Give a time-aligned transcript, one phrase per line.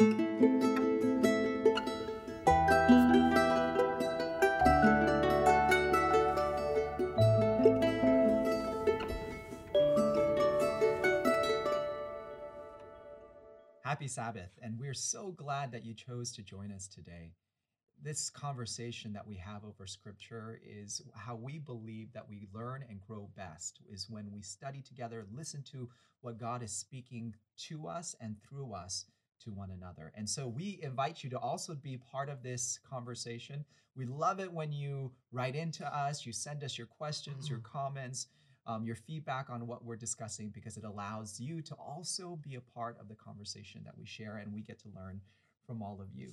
[0.00, 0.08] Happy
[14.08, 17.34] Sabbath, and we're so glad that you chose to join us today.
[18.02, 23.02] This conversation that we have over scripture is how we believe that we learn and
[23.06, 25.90] grow best is when we study together, listen to
[26.22, 27.34] what God is speaking
[27.68, 29.04] to us and through us
[29.44, 30.12] to one another.
[30.14, 33.64] And so we invite you to also be part of this conversation.
[33.96, 38.28] We love it when you write into us, you send us your questions, your comments
[38.66, 42.60] um, your feedback on what we're discussing because it allows you to also be a
[42.60, 45.20] part of the conversation that we share and we get to learn
[45.66, 46.32] from all of you.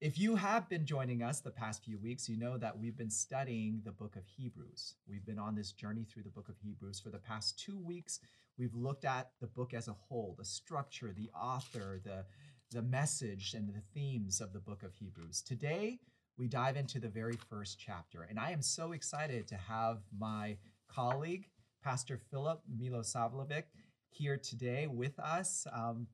[0.00, 3.10] If you have been joining us the past few weeks, you know that we've been
[3.10, 4.94] studying the book of Hebrews.
[5.06, 8.20] We've been on this journey through the book of Hebrews for the past two weeks.
[8.60, 12.26] We've looked at the book as a whole, the structure, the author, the,
[12.70, 15.40] the message, and the themes of the book of Hebrews.
[15.40, 15.98] Today,
[16.36, 20.58] we dive into the very first chapter, and I am so excited to have my
[20.88, 21.46] colleague,
[21.82, 23.62] Pastor Philip Milosavljevic,
[24.10, 25.66] here today with us.
[25.72, 26.06] Um,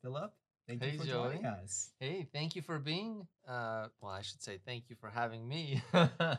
[0.00, 0.32] Philip,
[0.66, 1.34] thank hey, you for Joey.
[1.34, 1.90] joining us.
[1.98, 5.82] Hey, thank you for being, uh, well, I should say thank you for having me.
[5.94, 6.36] yeah.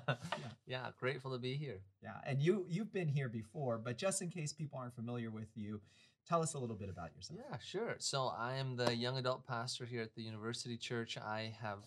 [0.67, 1.81] yeah, grateful to be here.
[2.01, 5.49] Yeah, and you, you've been here before, but just in case people aren't familiar with
[5.55, 5.81] you,
[6.27, 7.39] tell us a little bit about yourself.
[7.49, 7.95] Yeah, sure.
[7.99, 11.17] So I am the young adult pastor here at the University Church.
[11.17, 11.79] I have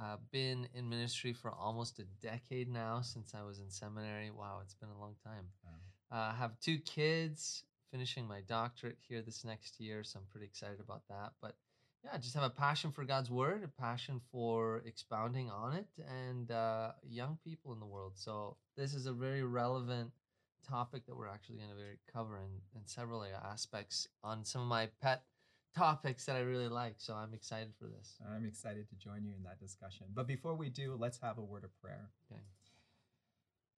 [0.00, 4.30] uh, been in ministry for almost a decade now since I was in seminary.
[4.30, 5.46] Wow, it's been a long time.
[5.64, 6.18] Wow.
[6.18, 7.64] Uh, I have two kids,
[7.94, 11.30] finishing my doctorate here this next year, so I'm pretty excited about that.
[11.40, 11.54] But
[12.02, 15.86] yeah, I just have a passion for God's word, a passion for expounding on it,
[16.08, 18.14] and uh, young people in the world.
[18.16, 20.10] So this is a very relevant
[20.68, 24.88] topic that we're actually going to cover in, in several aspects on some of my
[25.00, 25.22] pet
[25.76, 26.94] topics that I really like.
[26.96, 28.16] So I'm excited for this.
[28.28, 30.06] I'm excited to join you in that discussion.
[30.12, 32.10] But before we do, let's have a word of prayer.
[32.28, 32.40] Okay.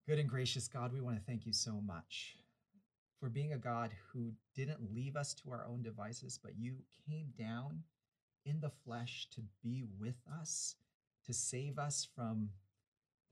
[0.09, 2.37] Good and gracious God, we want to thank you so much
[3.19, 6.77] for being a God who didn't leave us to our own devices, but you
[7.09, 7.83] came down
[8.45, 10.77] in the flesh to be with us,
[11.25, 12.51] to save us from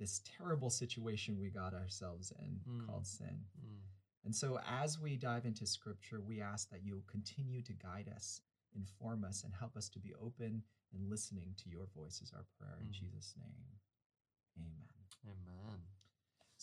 [0.00, 2.86] this terrible situation we got ourselves in mm.
[2.86, 3.38] called sin.
[3.64, 3.78] Mm.
[4.24, 8.40] And so, as we dive into scripture, we ask that you'll continue to guide us
[8.76, 10.62] inform us, and help us to be open
[10.92, 12.92] and listening to your voice is our prayer in mm.
[12.92, 13.54] Jesus' name.
[14.58, 14.86] Amen.
[15.26, 15.94] Amen.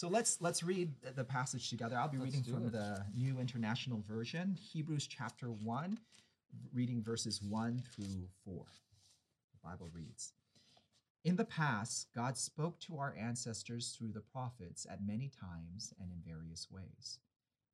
[0.01, 1.95] So let's let's read the passage together.
[1.95, 2.72] I'll be let's reading from it.
[2.72, 6.00] the New International Version, Hebrews chapter 1,
[6.73, 8.66] reading verses 1 through 4.
[8.66, 10.34] The Bible reads,
[11.23, 16.09] in the past, God spoke to our ancestors through the prophets at many times and
[16.09, 17.19] in various ways.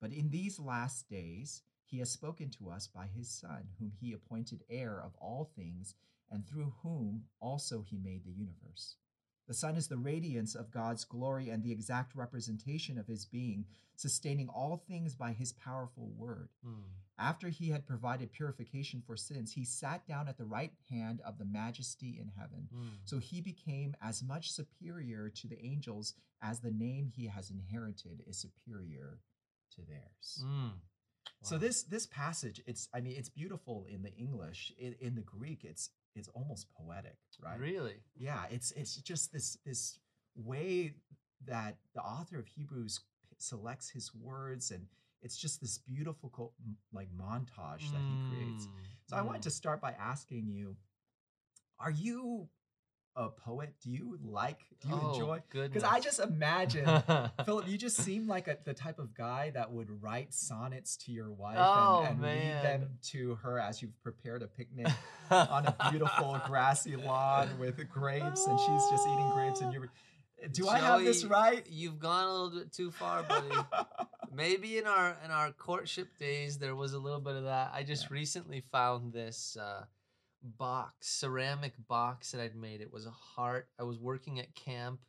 [0.01, 4.11] But in these last days, he has spoken to us by his Son, whom he
[4.11, 5.95] appointed heir of all things,
[6.29, 8.97] and through whom also he made the universe.
[9.47, 13.65] The Son is the radiance of God's glory and the exact representation of his being,
[13.95, 16.49] sustaining all things by his powerful word.
[16.65, 16.83] Mm.
[17.19, 21.37] After he had provided purification for sins, he sat down at the right hand of
[21.39, 22.67] the majesty in heaven.
[22.75, 22.89] Mm.
[23.05, 28.23] So he became as much superior to the angels as the name he has inherited
[28.27, 29.19] is superior
[29.75, 30.43] to theirs.
[30.45, 30.73] Mm.
[31.43, 34.73] So this this passage, it's I mean, it's beautiful in the English.
[34.77, 37.59] In, in the Greek, it's it's almost poetic, right?
[37.59, 37.97] Really?
[38.17, 38.43] Yeah.
[38.49, 39.99] It's it's just this this
[40.35, 40.93] way
[41.45, 42.99] that the author of Hebrews
[43.37, 44.87] selects his words and
[45.21, 46.53] it's just this beautiful
[46.93, 48.67] like montage that he creates.
[49.07, 49.19] So mm.
[49.19, 49.53] I wanted to mm.
[49.53, 50.75] start by asking you,
[51.79, 52.47] are you
[53.17, 53.73] a poet?
[53.83, 54.59] Do you like?
[54.81, 55.41] Do you oh, enjoy?
[55.51, 56.85] Because I just imagine,
[57.45, 61.11] Philip, you just seem like a, the type of guy that would write sonnets to
[61.11, 64.87] your wife oh, and, and read them to her as you've prepared a picnic
[65.31, 69.89] on a beautiful grassy lawn with grapes, and she's just eating grapes, and you're.
[70.51, 71.65] Do Joey, I have this right?
[71.67, 73.49] You've gone a little bit too far, buddy.
[74.31, 77.71] Maybe in our in our courtship days there was a little bit of that.
[77.73, 78.13] I just yeah.
[78.13, 79.57] recently found this.
[79.59, 79.85] Uh,
[80.43, 82.81] box, ceramic box that I'd made.
[82.81, 83.69] It was a heart.
[83.79, 84.99] I was working at camp.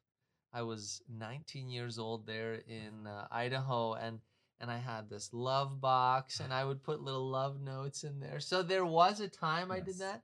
[0.53, 4.21] I was 19 years old there in uh, Idaho, and
[4.61, 8.41] and I had this love box, and I would put little love notes in there.
[8.41, 9.77] So there was a time yes.
[9.77, 10.23] I did that.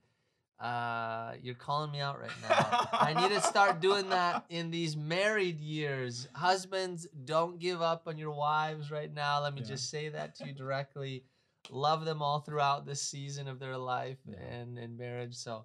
[0.60, 2.88] Uh, you're calling me out right now.
[2.92, 6.28] I need to start doing that in these married years.
[6.32, 9.42] Husbands, don't give up on your wives right now.
[9.42, 9.68] Let me yeah.
[9.68, 11.24] just say that to you directly
[11.70, 14.36] love them all throughout this season of their life yeah.
[14.38, 15.34] and in marriage.
[15.34, 15.64] So,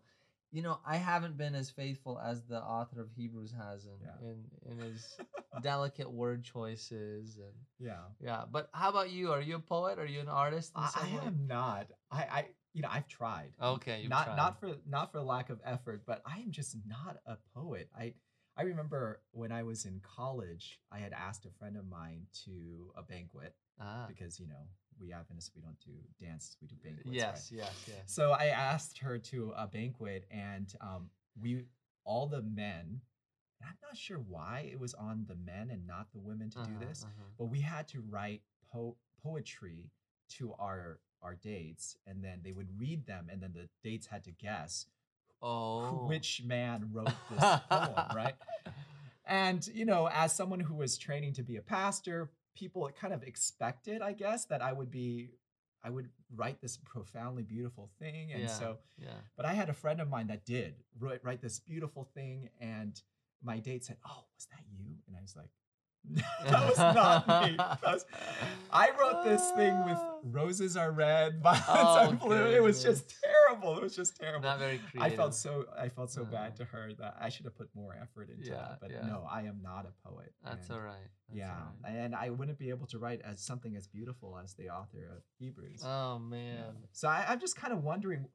[0.51, 4.29] you know, I haven't been as faithful as the author of Hebrews has in yeah.
[4.29, 5.17] in, in his
[5.61, 8.43] delicate word choices and yeah, yeah.
[8.51, 9.31] But how about you?
[9.31, 9.99] Are you a poet?
[9.99, 10.71] Are you an artist?
[10.75, 11.87] I, I am not.
[12.11, 13.51] I, I you know, I've tried.
[13.61, 14.37] Okay, you've not tried.
[14.37, 17.89] not for not for lack of effort, but I am just not a poet.
[17.97, 18.13] I
[18.57, 22.91] I remember when I was in college, I had asked a friend of mine to
[22.97, 24.05] a banquet ah.
[24.07, 24.67] because you know
[24.99, 25.91] we Adventists we don't do
[26.23, 27.07] dances, we do banquets.
[27.07, 27.15] right?
[27.15, 27.97] Yes, yes, yes.
[28.07, 31.09] So I asked her to a banquet, and um,
[31.41, 31.63] we
[32.05, 33.01] all the men.
[33.61, 36.59] and I'm not sure why it was on the men and not the women to
[36.59, 37.23] Uh-huh, do this, uh-huh.
[37.37, 38.41] but we had to write
[38.71, 39.89] po- poetry
[40.37, 44.23] to our our dates, and then they would read them, and then the dates had
[44.23, 44.85] to guess
[45.41, 46.05] Oh.
[46.07, 48.35] which man wrote this poem, right?
[49.25, 53.23] And you know, as someone who was training to be a pastor, people kind of
[53.23, 55.31] expected, I guess, that I would be,
[55.83, 58.47] I would write this profoundly beautiful thing, and Yeah.
[58.47, 58.79] so.
[58.97, 59.21] Yeah.
[59.37, 63.01] But I had a friend of mine that did write, write this beautiful thing, and
[63.41, 65.51] my date said, "Oh, was that you?" And I was like,
[66.45, 67.57] "That was not me.
[67.83, 68.05] Was-
[68.71, 72.45] I wrote this thing with roses are red, violets Oh, are blue.
[72.47, 73.77] It was just terrible.
[73.77, 74.43] It was just terrible.
[74.43, 75.13] Not very creative.
[75.13, 77.95] I felt so I felt so bad to her that I should have put more
[78.01, 78.77] effort into Yeah, it.
[78.81, 79.05] But yeah.
[79.05, 80.33] no, I am not a poet.
[80.43, 80.95] That's and- all right.
[81.27, 81.93] That's yeah, all right.
[81.95, 85.21] and I wouldn't be able to write as something as beautiful as the author of
[85.37, 85.83] Hebrews.
[85.85, 86.29] Oh Yeah.
[86.37, 86.63] man.
[86.91, 88.25] So I, I'm just kind of wondering,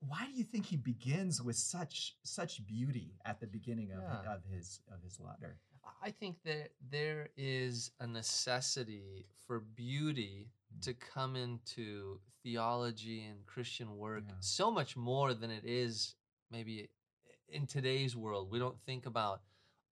[0.00, 4.32] why do you think he begins with such such beauty at the beginning of, Yeah.
[4.34, 5.56] of his of his letter?
[6.02, 10.82] I think that there is a necessity for beauty Mm.
[10.82, 14.34] to come into theology and Christian work Yeah.
[14.40, 16.14] so much more than it is
[16.50, 16.90] maybe
[17.48, 18.50] in today's world.
[18.50, 19.42] We don't think about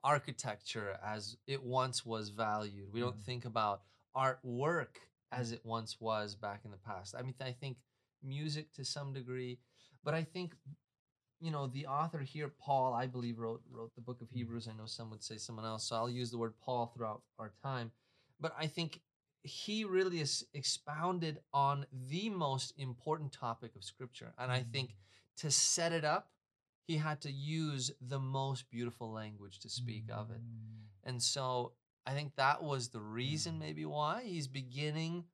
[0.04, 2.92] architecture as it once was valued.
[2.92, 3.22] We don't Yeah.
[3.24, 4.98] think about artwork
[5.32, 7.14] as it once was back in the past.
[7.14, 7.78] I mean, I think
[8.22, 9.58] music to some degree,
[10.04, 10.54] but I think
[11.40, 14.38] you know the author here paul i believe wrote wrote the book of mm-hmm.
[14.38, 14.68] hebrews.
[14.68, 17.52] I know some would say someone else so i'll use the word paul throughout our
[17.62, 17.90] time.
[18.40, 19.00] But i think
[19.42, 24.70] he really is expounded on the most important topic of scripture and i mm-hmm.
[24.70, 24.96] think
[25.38, 26.30] to set it up
[26.86, 30.40] he had to use the most beautiful language to speak of it.
[30.40, 31.72] Mm, and so
[32.06, 35.24] I think that was the reason, maybe why he's beginning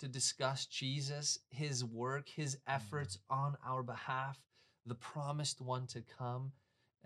[0.00, 4.38] to discuss Jesus, his work, his efforts on our behalf,
[4.86, 6.52] the promised one to come.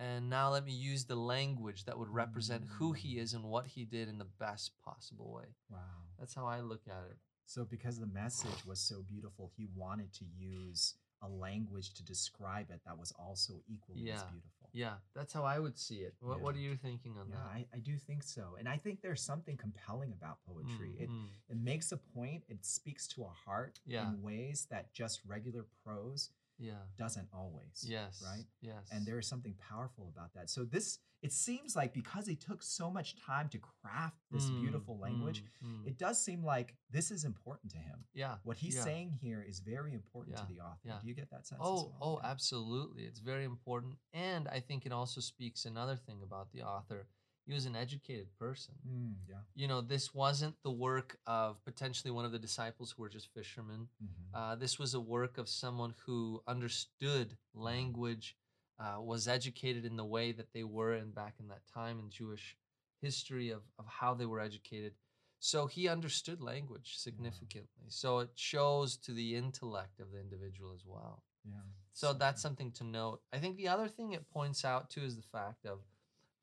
[0.01, 3.23] And now let me use the language that would represent who he Mm.
[3.23, 5.57] is and what he did in the best possible way.
[5.69, 5.79] Wow.
[6.19, 7.19] That's how I look at it.
[7.47, 12.71] So because the message was so beautiful, he wanted to use a language to describe
[12.71, 14.31] it that was also equally as Yeah.
[14.31, 14.71] beautiful.
[14.73, 16.15] Yeah, that's how I would see it.
[16.21, 17.47] What, what are you thinking on Yeah, that?
[17.47, 18.55] I, I do think so.
[18.57, 20.95] And I think there's something compelling about poetry.
[21.01, 21.29] It Mm, mm.
[21.49, 24.09] it makes a point, it speaks to a heart Yeah.
[24.13, 26.83] in ways that just regular prose yeah.
[26.99, 27.85] doesn't always.
[27.87, 28.23] Yes.
[28.25, 28.45] Right?
[28.61, 28.89] Yes.
[28.93, 30.51] And there is something powerful about that.
[30.51, 34.61] So this it seems like because he took so much time to craft this Mm,
[34.61, 35.87] beautiful language, mm, mm.
[35.89, 38.05] it does seem like this is important to him.
[38.15, 38.37] yeah.
[38.45, 38.85] What he's Yeah.
[38.85, 40.79] saying here is very important Yeah, to the author.
[40.85, 40.99] yeah.
[41.01, 41.61] Do you get that sense?
[41.61, 41.99] as Oh, well?
[42.03, 43.03] oh, absolutely.
[43.05, 43.97] It's very important.
[44.13, 47.09] And I think it also speaks another thing about the author.
[47.49, 48.75] He was an educated person.
[48.87, 49.37] Mm, yeah.
[49.55, 53.33] You know, this wasn't the work of potentially one of the disciples who were just
[53.33, 53.89] fishermen.
[54.03, 54.09] Mhm.
[54.35, 58.37] Uh, this was a work of someone who understood language,
[58.79, 62.11] uh, was educated in the way that they were in back in that time in
[62.11, 62.57] Jewish
[63.01, 64.95] history of, of how they were educated.
[65.41, 67.87] So he understood language significantly.
[67.89, 71.23] So it shows to the intellect of the individual as well.
[71.45, 71.63] yeah.
[71.93, 73.23] So that's something to note.
[73.33, 75.79] I think the other thing it points out too is the fact of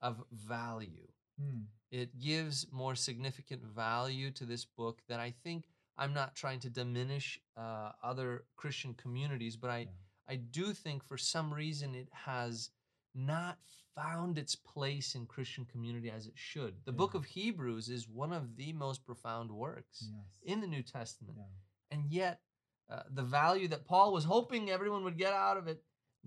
[0.01, 1.07] of value.
[1.41, 5.65] Mm, It gives more significant value to this book that I think
[5.97, 9.87] I'm not trying to diminish uh, other Christian communities, but I Yeah.
[10.27, 12.71] I do think for some reason it has
[13.13, 13.59] not
[13.95, 16.83] found its place in Christian community as it should.
[16.83, 20.41] The book of Hebrews is one of the most profound works yes.
[20.43, 21.45] in the New Testament yeah.
[21.91, 22.41] and yet
[22.89, 25.81] uh, the value that Paul was hoping everyone would get out of it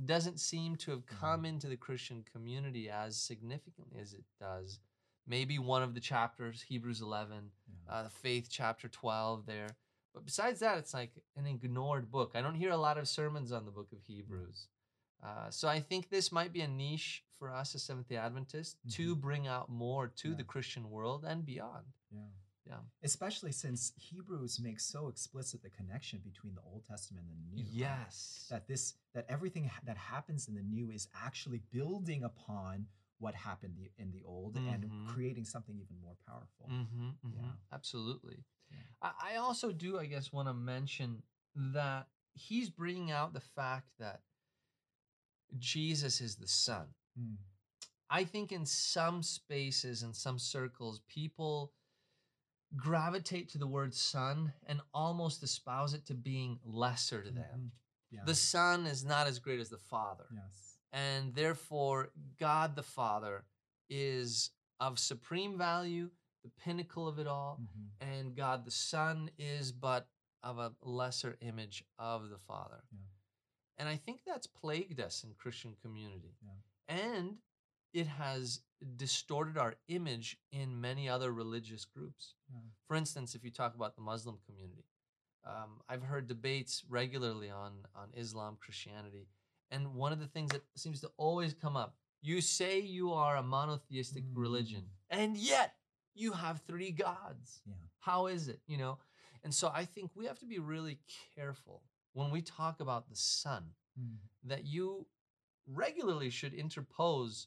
[0.07, 1.19] doesn't seem to have Mhm.
[1.21, 4.81] come into the Christian community as significantly as it does.
[5.27, 7.93] Maybe one of the chapters, Hebrews 11, yeah.
[7.93, 9.77] uh, the faith chapter 12 there.
[10.15, 12.33] But besides that, it's like an ignored book.
[12.35, 14.69] I don't hear a lot of sermons on the book of Hebrews.
[15.23, 18.77] Uh, so I think this might be a niche for us as Seventh day Adventists
[18.93, 20.37] to bring out more to Yeah.
[20.37, 21.93] the Christian world and beyond.
[22.11, 22.29] Yeah.
[22.69, 22.77] Yeah.
[23.03, 27.63] Especially since Hebrews makes so explicit the connection between the Old Testament and the New.
[27.65, 27.73] right?
[27.73, 28.47] Yes.
[28.51, 32.87] That this that everything that happens in the new is actually building upon
[33.19, 34.73] what happened in the old Mhm.
[34.75, 36.67] and creating something even more powerful.
[36.71, 37.53] Mm-hmm, Yeah.
[37.73, 38.45] Absolutely.
[38.71, 38.77] Yeah.
[39.03, 41.23] I, I also do, I guess, want to mention
[41.57, 44.23] that he's bringing out the fact that
[45.59, 46.87] Jesus is the Son.
[47.19, 47.37] Mm,
[48.11, 51.73] I think in some spaces and some circles, people
[52.77, 57.45] gravitate to the word son and almost espouse it to being lesser to them.
[57.61, 57.71] Mhm.
[58.11, 58.25] Yeah.
[58.25, 60.27] The son is not as great as the father.
[60.33, 60.79] yes.
[60.93, 63.45] And therefore, God the Father
[63.91, 66.11] is of supreme value,
[66.43, 67.59] the pinnacle of it all.
[67.61, 67.91] Mhm.
[68.01, 70.09] And God the Son is but
[70.43, 72.85] of a lesser image of the Father.
[72.91, 72.99] Yeah.
[73.77, 76.37] And I think that's plagued us in Christian community.
[76.41, 76.61] Yeah.
[76.89, 77.43] And
[77.93, 78.61] it has
[78.97, 82.35] distorted our image in many other religious groups.
[82.53, 82.61] Yeah.
[82.87, 84.85] For instance, if you talk about the Muslim community,
[85.45, 89.29] um, I've heard debates regularly on, on Islam, Christianity,
[89.71, 93.37] and one of the things that seems to always come up you say you are
[93.37, 95.19] a monotheistic religion, Mm.
[95.21, 95.77] and yet
[96.15, 97.63] you have three gods.
[97.65, 97.75] Yeah.
[98.01, 98.61] How is it?
[98.67, 98.99] You know?
[99.45, 100.99] And so I think we have to be really
[101.37, 104.17] careful when we talk about the Son Mm.
[104.45, 105.07] that you
[105.67, 107.47] regularly should interpose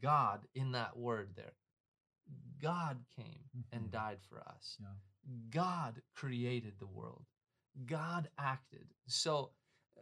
[0.00, 1.54] God in that word there.
[2.60, 3.90] God came and Mhm.
[3.90, 4.76] died for us.
[4.80, 4.94] Yeah.
[5.50, 7.26] God created the world.
[7.86, 8.94] God acted.
[9.06, 9.52] So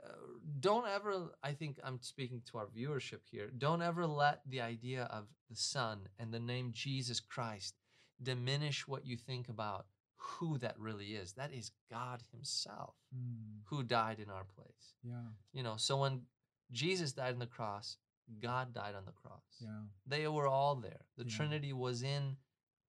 [0.04, 0.12] uh,
[0.60, 5.04] don't ever, I think I'm speaking to our viewership here, don't ever let the idea
[5.04, 7.74] of the Son and the name Jesus Christ
[8.22, 11.32] diminish what you think about who that really is.
[11.32, 13.62] That is God Himself Mm.
[13.64, 14.94] who died in our place.
[15.02, 15.32] Yeah.
[15.52, 16.26] You know, so when
[16.70, 17.98] Jesus died on the cross,
[18.40, 19.42] God died on the cross.
[19.60, 19.82] Yeah.
[20.06, 21.06] They were all there.
[21.16, 21.36] The Yeah.
[21.36, 22.36] Trinity was in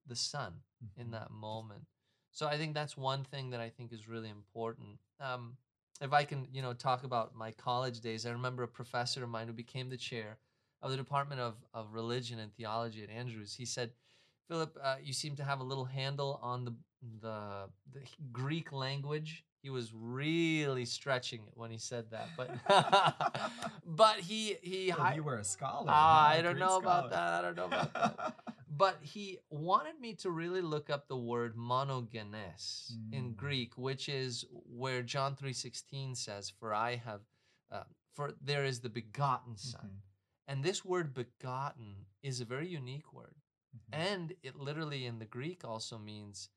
[0.06, 0.62] the Son
[0.96, 1.12] in Mhm.
[1.12, 1.86] that moment.
[2.32, 5.00] So I think that's one thing that I think is really important.
[5.18, 5.56] Um,
[6.00, 9.30] if I can, you know, talk about my college days, I remember a professor of
[9.30, 10.38] mine who became the chair
[10.80, 13.54] of the Department of, of Religion and Theology at Andrews.
[13.54, 13.94] He said,
[14.48, 16.74] "Philip, uh, you seem to have a little handle on the
[17.20, 22.50] the the Greek language." He was really stretching it when he said that, but
[23.84, 25.86] but he he Well, you were a scholar.
[25.88, 26.28] Ah.
[26.28, 27.34] I don't know about that.
[27.34, 28.36] I don't know about that.
[28.70, 33.36] but he wanted me to really look up the word monogenes in Mm.
[33.36, 37.20] Greek, which is where John 3:16 says, "For I have
[37.70, 40.00] uh, for there is the begotten son." Mhm.
[40.48, 43.36] And this word begotten is a very unique word.
[43.76, 43.80] Mhm.
[43.92, 46.48] And it literally in the Greek also means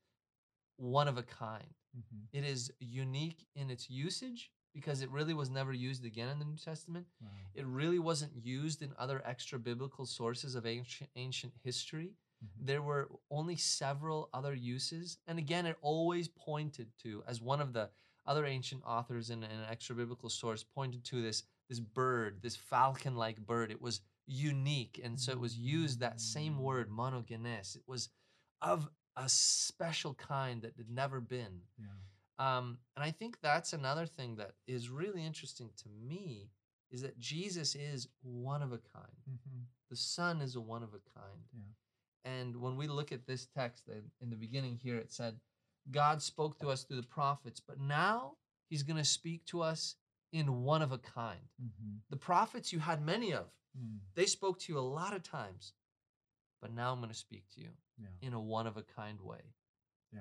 [0.77, 1.75] one of a kind.
[1.95, 2.27] Mhm.
[2.31, 6.45] It is unique in its usage because it really was never used again in the
[6.45, 7.07] New Testament.
[7.21, 7.29] Wow.
[7.53, 12.15] It really wasn't used in other extra biblical sources of ancient, ancient history.
[12.43, 12.65] Mhm.
[12.65, 15.17] There were only several other uses.
[15.27, 17.91] And again, it always pointed to, as one of the
[18.25, 22.55] other ancient authors in, in an extra biblical source pointed to this, this bird, this
[22.55, 23.69] falcon like bird.
[23.69, 24.99] It was unique.
[25.03, 27.75] And so it was used that same word, monogenes.
[27.75, 28.09] It was
[28.61, 31.61] of a special kind that had never been.
[31.77, 31.87] Yeah.
[32.39, 36.49] Um, and I think that's another thing that is really interesting to me
[36.89, 39.23] is that Jesus is one of a kind.
[39.29, 39.65] Mhm.
[39.89, 41.47] The Son is a one of a kind.
[41.53, 41.73] Yeah.
[42.25, 45.39] And when we look at this text, in the beginning here, it said,
[45.91, 48.37] God spoke to us through the prophets, but now
[48.69, 49.95] he's going to speak to us
[50.31, 51.49] in one of a kind.
[51.61, 52.01] Mhm.
[52.09, 53.99] The prophets you had many of, Mm.
[54.13, 55.73] they spoke to you a lot of times,
[56.61, 58.27] but now I'm going to speak to you Yeah.
[58.27, 59.41] in a one of a kind way.
[60.11, 60.19] Yeah.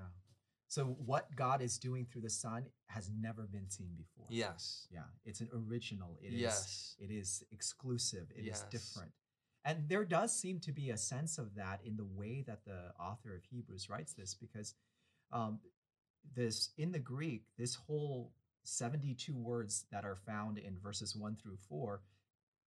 [0.69, 4.27] So what God is doing through the Son has never been seen before.
[4.31, 4.87] Yes.
[4.91, 5.01] Yeah.
[5.25, 6.19] It's an original.
[6.23, 6.41] It is.
[6.41, 6.97] yes.
[6.99, 8.31] It is exclusive.
[8.35, 8.65] It is Yes.
[8.71, 9.13] different.
[9.65, 12.93] And there does seem to be a sense of that in the way that the
[12.99, 14.75] author of Hebrews writes this, because
[15.31, 15.61] um,
[16.35, 18.33] this in the Greek, this whole
[18.65, 22.01] 72 words that are found in verses 1 through 4,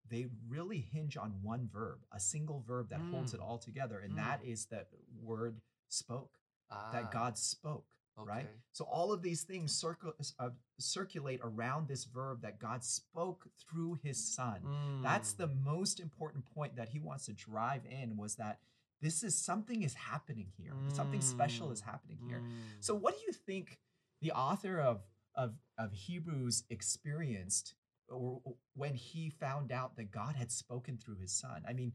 [0.09, 3.35] they really hinge on one verb, a single verb that holds Mm.
[3.37, 4.01] it all together.
[4.01, 4.17] And Mm.
[4.17, 4.89] that is that
[5.21, 6.39] word spoke,
[6.71, 8.49] Ah, that God spoke right?
[8.73, 13.95] So all of these things circle, uh, circulate around this verb that God spoke through
[14.05, 14.69] His Son.
[15.03, 15.37] That's Mm.
[15.37, 18.61] the most important point that He wants to drive in was that
[19.01, 20.77] this is something is happening here.
[20.87, 21.85] Something special is Mm.
[21.87, 22.43] happening here.
[22.43, 22.85] Mm.
[22.85, 23.81] So what do you think
[24.21, 25.03] the author of
[25.35, 27.75] of of Hebrews experienced
[28.09, 28.41] or
[28.75, 31.63] when he found out that God had spoken through his son?
[31.69, 31.93] I mean,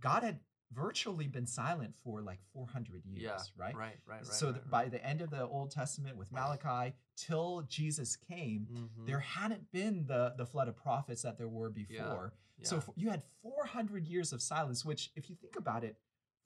[0.00, 0.40] God had
[0.72, 3.74] virtually been silent for like 400 years, yeah, right?
[3.74, 4.26] Right, right, right.
[4.26, 9.06] so right, by the end of the Old Testament with Malachi till Jesus came, Mhm.
[9.06, 12.34] there hadn't been the the flood of prophets that there were before.
[12.62, 12.82] So Yeah.
[12.82, 15.96] f- you had 400 years of silence, which if you think about it,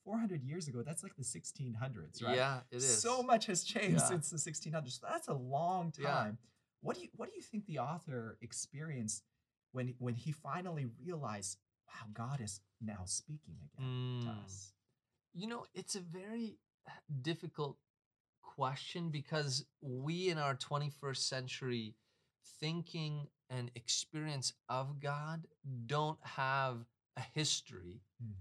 [0.04, 2.36] 400 years ago, that's like the 1600s, right?
[2.36, 3.00] Yeah, it is.
[3.00, 4.06] So much has changed Yeah.
[4.08, 5.00] since the 1600s.
[5.00, 6.12] So that's a long Yeah.
[6.12, 6.38] time.
[6.82, 9.24] What do you what do you think the author experienced
[9.72, 14.44] when when he finally realized, wow, God is now speaking again to Mm.
[14.44, 14.72] us?
[15.32, 16.58] You know, it's a very
[17.22, 17.78] difficult
[18.42, 21.94] question because we in our 21st century
[22.60, 25.46] thinking and experience of God
[25.86, 26.84] don't have
[27.16, 28.34] a history Mm.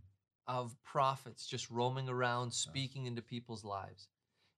[0.47, 4.07] of prophets just roaming around speaking into people's lives.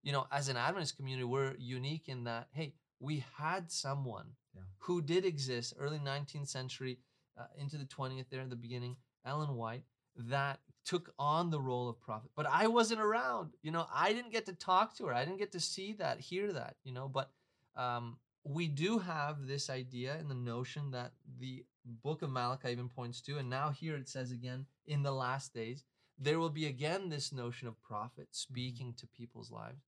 [0.04, 4.62] you know, as an Adventist community, we're unique in that, hey, we had someone Yeah.
[4.78, 6.98] who did exist early 19th century
[7.36, 9.84] uh, into the 20th there in the beginning, Ellen White,
[10.16, 12.30] that took on the role of prophet.
[12.34, 13.56] But I wasn't around.
[13.62, 15.14] You know, I didn't get to talk to her.
[15.14, 17.30] I didn't get to see that, hear that, you know, but
[17.76, 22.88] um, we do have this idea and the notion that the book of Malachi even
[22.88, 25.84] points to, and now here it says again, in the last days,
[26.18, 29.82] there will be again this notion of prophet speaking to people's lives.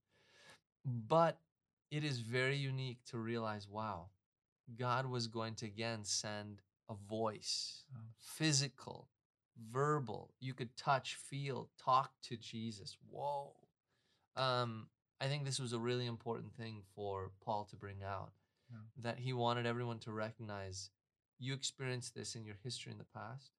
[0.85, 1.39] But
[1.91, 4.09] it is very unique to realize wow,
[4.77, 7.99] God was going to again send a voice, Wow.
[8.17, 9.09] physical,
[9.71, 10.33] verbal.
[10.39, 12.97] You could touch, feel, talk to Jesus.
[13.09, 13.55] Whoa.
[14.35, 14.89] Um,
[15.21, 18.33] I think this was a really important thing for Paul to bring out
[18.69, 18.77] Yeah.
[18.97, 20.91] that he wanted everyone to recognize
[21.37, 23.51] you experienced this in your history in the past,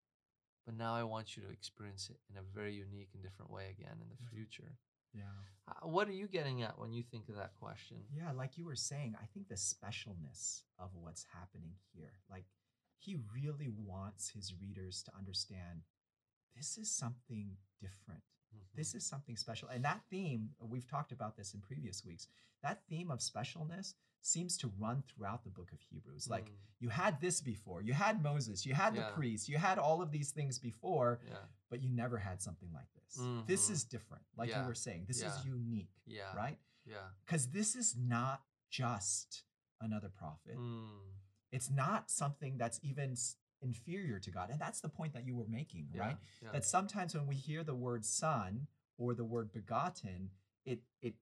[0.65, 3.71] but now I want you to experience it in a very unique and different way
[3.71, 4.29] again in the Mhm.
[4.31, 4.79] future.
[5.13, 5.23] Yeah.
[5.69, 7.99] Uh, What are you getting at when you think of that question?
[8.13, 12.45] Yeah, like you were saying, I think the specialness of what's happening here, like
[12.99, 15.83] he really wants his readers to understand
[16.57, 18.23] this is something different.
[18.57, 18.75] Mhm.
[18.75, 19.69] This is something special.
[19.69, 22.29] And that theme, we've talked about this in previous weeks,
[22.63, 26.29] that theme of specialness seems to run throughout the book of Hebrews.
[26.29, 29.09] Like Mm, you had this before, you had Moses, you had Yeah.
[29.09, 32.73] the priests, you had all of these things before, yeah, but you never had something
[32.73, 33.15] like this.
[33.47, 33.71] This Mhm.
[33.73, 34.25] is different.
[34.37, 34.63] Like Yeah.
[34.63, 36.59] you were saying, this is unique, yeah, right?
[36.85, 37.11] yeah.
[37.25, 39.45] because this is not just
[39.81, 40.57] another prophet.
[40.57, 41.03] Mm,
[41.53, 43.17] It's not something that's even
[43.63, 44.51] inferior to God.
[44.51, 46.17] And that's the point that you were making, yeah, right?
[46.43, 46.51] Yeah.
[46.53, 48.67] That sometimes when we hear the word son
[48.99, 50.31] or the word begotten,
[50.65, 51.15] it it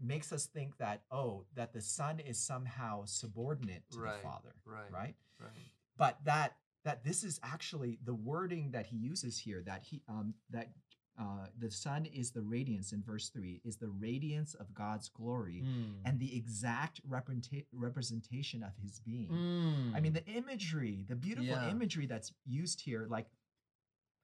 [0.00, 4.54] makes us think that oh, that the son is somehow subordinate to Right, the father,
[4.64, 4.92] right.
[4.92, 5.14] right?
[5.40, 5.50] right.
[5.96, 10.34] But that that this is actually the wording that he uses here that he um
[10.50, 10.70] that
[11.18, 15.62] uh, the Son is the radiance in verse 3 is the radiance of God's glory
[15.64, 16.00] Mm.
[16.04, 19.30] and the exact representa- representation of his being.
[19.30, 20.02] I Mm.
[20.02, 21.70] mean, the imagery, the beautiful Yeah.
[21.70, 23.28] imagery that's used here, like,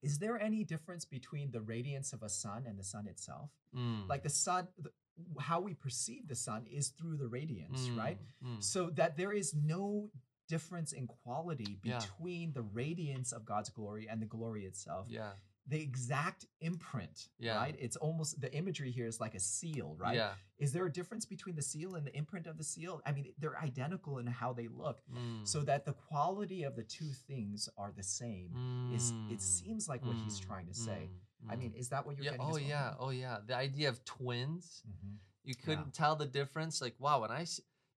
[0.02, 3.50] is there any difference between the radiance of a sun and the sun itself?
[3.74, 4.08] Mm.
[4.08, 4.90] Like the sun, the,
[5.38, 8.18] how we perceive the sun is through the radiance, right?
[8.42, 8.62] Mm, mm.
[8.64, 10.10] So that there is no
[10.48, 12.00] difference in quality Yeah.
[12.00, 15.08] between the radiance of God's glory and the glory itself.
[15.08, 15.34] Yeah.
[15.66, 17.56] The exact imprint, Yeah.
[17.56, 17.76] right?
[17.78, 20.16] It's almost the imagery here is like a seal, right?
[20.16, 20.34] Yeah.
[20.58, 23.00] Is there a difference between the seal and the imprint of the seal?
[23.06, 25.46] I mean, they're identical in how they look, Mm.
[25.46, 28.90] so that the quality of the two things are the same.
[28.92, 29.40] Is it Mm.
[29.40, 30.46] seems like what he's Mm.
[30.46, 31.08] trying to say?
[31.44, 31.50] Mm.
[31.52, 31.76] I mean, Mm.
[31.78, 32.30] is that what you're yeah.
[32.32, 32.46] getting?
[32.46, 32.58] Oh well?
[32.58, 32.96] yeah.
[32.98, 33.38] Oh yeah.
[33.46, 34.82] The idea of twins.
[34.88, 35.18] Mhm.
[35.44, 36.80] You couldn't tell the difference.
[36.80, 37.46] Like wow, when I,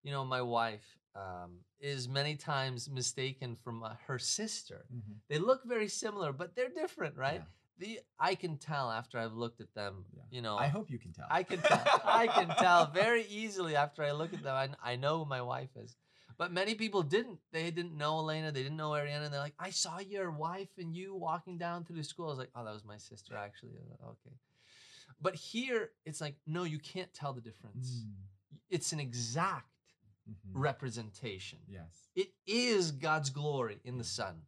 [0.03, 4.85] you know, my wife um, is many times mistaken from uh, her sister.
[4.93, 5.17] Mhm.
[5.29, 7.41] They look very similar, but they're different, right?
[7.41, 7.45] Yeah.
[7.79, 10.05] The I can tell after I've looked at them.
[10.15, 10.23] Yeah.
[10.31, 11.27] You know, I hope you can tell.
[11.29, 12.01] I can tell.
[12.05, 14.55] I can tell very easily after I look at them.
[14.55, 15.95] I, I know who my wife is.
[16.37, 17.39] But many people didn't.
[17.51, 18.51] They didn't know Elena.
[18.51, 19.25] They didn't know Ariana.
[19.25, 22.25] And they're like, I saw your wife and you walking down through the school.
[22.25, 23.73] I was like, oh, that was my sister, actually.
[23.89, 24.35] Like, okay.
[25.21, 28.03] But here, it's like, no, you can't tell the difference.
[28.05, 28.11] Mm.
[28.69, 29.69] It's an exact
[30.29, 30.51] Mhm.
[30.53, 31.59] representation.
[31.67, 32.07] Yes.
[32.15, 34.47] It is God's glory in the Son.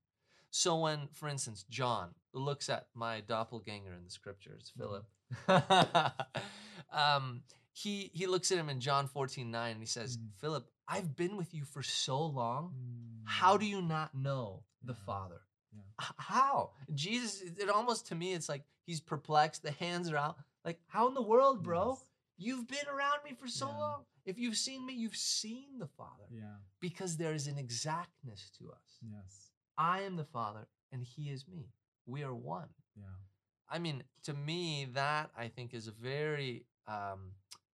[0.50, 5.06] So when, for instance, John looks at my doppelganger in the scriptures, Philip,
[6.92, 10.30] um, he he looks at him in John 14, 9, and he says, Mm.
[10.40, 12.74] Philip, I've been with you for so long.
[13.26, 15.06] How do you not know the Yeah.
[15.06, 15.42] Father?
[15.74, 15.82] Yeah.
[16.18, 16.72] How?
[16.94, 20.38] Jesus, it it almost to me, it's like he's perplexed, the hands are out.
[20.64, 21.90] Like, how in the world, bro?
[22.00, 22.06] Yes.
[22.38, 23.78] You've been around me for so Yeah.
[23.78, 24.06] long.
[24.26, 26.56] If you've seen me, you've seen the Father Yeah.
[26.80, 29.00] because there is an exactness to us.
[29.02, 29.52] Yes.
[29.78, 31.70] I am the Father and He is me.
[32.06, 32.70] We are one.
[32.96, 33.06] Yeah.
[33.70, 37.34] I mean, to me, that I think is a very um,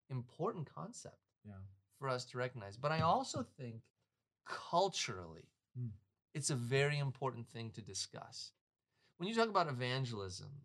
[0.09, 1.55] important concept Yeah.
[1.99, 2.77] for us to recognize.
[2.77, 3.83] But I also think
[4.45, 5.93] culturally, Mm.
[6.35, 8.53] it's a very important thing to discuss.
[9.19, 10.65] When you talk about evangelism,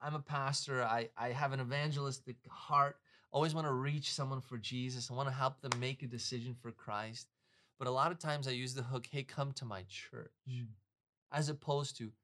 [0.00, 3.00] I'm a pastor, I, I have an evangelistic heart,
[3.36, 6.54] always want to reach someone for Jesus, I want to help them make a decision
[6.54, 7.28] for Christ.
[7.78, 10.68] But a lot of times I use the hook, hey, come to my church, Mm.
[11.30, 12.14] as opposed to,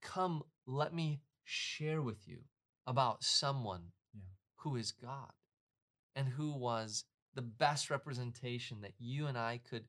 [0.00, 2.44] come, let me share with you
[2.86, 4.20] about someone Yeah.
[4.58, 5.34] who is God
[6.14, 9.88] and who was the best representation that you and I could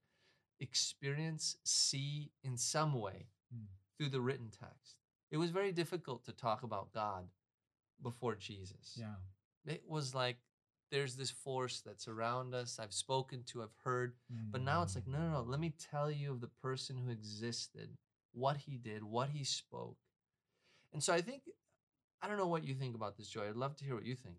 [0.59, 3.67] experience, see in some way Mm.
[3.95, 4.97] through the written text.
[5.29, 7.29] It was very difficult to talk about God
[8.01, 8.97] before Jesus.
[8.97, 9.17] Yeah.
[9.65, 10.39] It was like
[10.93, 12.77] there's this force that's around us.
[12.79, 14.13] I've spoken to, I've heard,
[14.51, 15.41] but now it's like, no, no, no.
[15.41, 17.89] Let me tell you of the person who existed,
[18.31, 19.97] what he did, what he spoke.
[20.93, 21.41] And so I think,
[22.21, 23.47] I don't know what you think about this, Joy.
[23.49, 24.37] I'd love to hear what you think.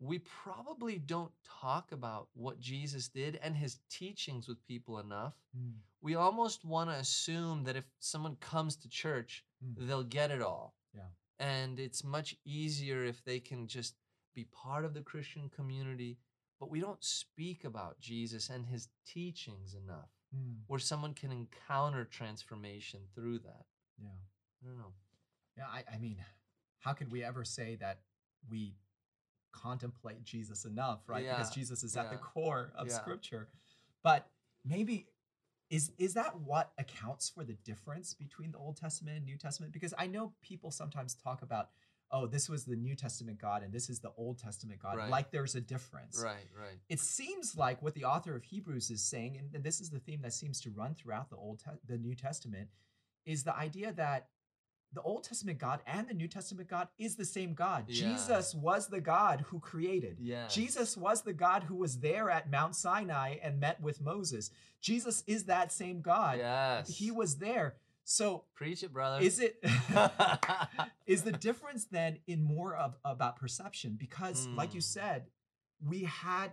[0.00, 5.34] we probably don't talk about what Jesus did and his teachings with people enough.
[5.58, 9.88] Mm, We almost want to assume that if someone comes to church, Mm.
[9.88, 10.76] they'll get it all.
[10.94, 11.08] Yeah.
[11.40, 13.96] And it's much easier if they can just
[14.38, 16.18] be part of the Christian community,
[16.60, 22.04] but we don't speak about Jesus and his teachings enough mm, where someone can encounter
[22.04, 23.64] transformation through that.
[24.00, 24.08] yeah.
[24.62, 24.92] I don't know.
[25.56, 26.18] Yeah, I, I mean,
[26.78, 27.98] how could we ever say that
[28.48, 28.76] we
[29.52, 31.24] contemplate Jesus enough, right?
[31.24, 32.94] Because Jesus is at the core of yeah.
[32.94, 33.48] Scripture.
[34.04, 34.28] But
[34.64, 35.08] maybe
[35.70, 39.72] is is that what accounts for the difference between the Old Testament and New Testament?
[39.72, 41.70] Because I know people sometimes talk about,
[42.10, 45.10] oh, this was the New Testament God and this is the Old Testament God, Right.
[45.10, 46.20] like there's a difference.
[46.22, 46.78] Right, right.
[46.88, 50.00] It seems like what the author of Hebrews is saying, and- and this is the
[50.00, 52.70] theme that seems to run throughout the Old Te- the New Testament,
[53.26, 54.30] is the idea that
[54.92, 57.90] the Old Testament God and the New Testament God is the same God.
[57.90, 58.08] Yeah.
[58.14, 60.16] Jesus was the God who created.
[60.18, 60.54] Yes.
[60.54, 64.50] Jesus was the God who was there at Mount Sinai and met with Moses.
[64.80, 66.38] Jesus is that same God.
[66.38, 66.88] Yes.
[66.88, 67.76] He was there.
[68.10, 69.22] So Preach it, brother.
[69.22, 69.62] is it
[71.06, 74.84] is the difference then in more of about perception because like you Hmm.
[74.98, 75.26] said
[75.86, 76.52] we had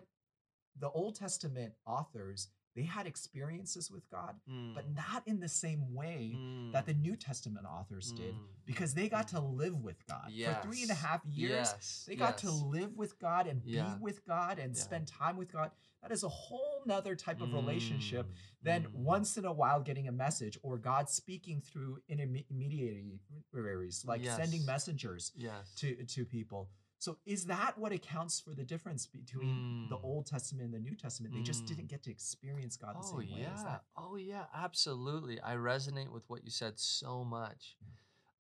[0.78, 4.36] the old testament authors they had experiences with god
[4.74, 6.40] but Mm, not in the same way
[6.72, 8.40] that the mm, new testament authors did mm.
[8.66, 12.04] because they got to live with god for three and a Yes, half years yes,
[12.08, 13.84] they got to live with god and Yeah.
[13.84, 14.82] be with god and Yeah.
[14.84, 18.30] spend time with god that is a whole nother type of relationship Mm,
[18.64, 18.90] than mm.
[18.94, 25.32] once in a while getting a message or God speaking through intermediaries, like sending messengers
[25.36, 25.74] Yes.
[25.78, 26.70] to, to people.
[27.06, 30.04] So is that what accounts for the difference between the Mm.
[30.04, 31.36] Old Testament and the New Testament?
[31.36, 31.68] They just Mm.
[31.68, 33.41] didn't get to experience God the Oh same way.
[33.41, 33.62] Yeah.
[33.63, 33.86] that?
[33.96, 35.39] Oh yeah, absolutely.
[35.39, 37.78] I resonate with what you said so much.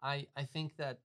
[0.01, 1.03] I I think that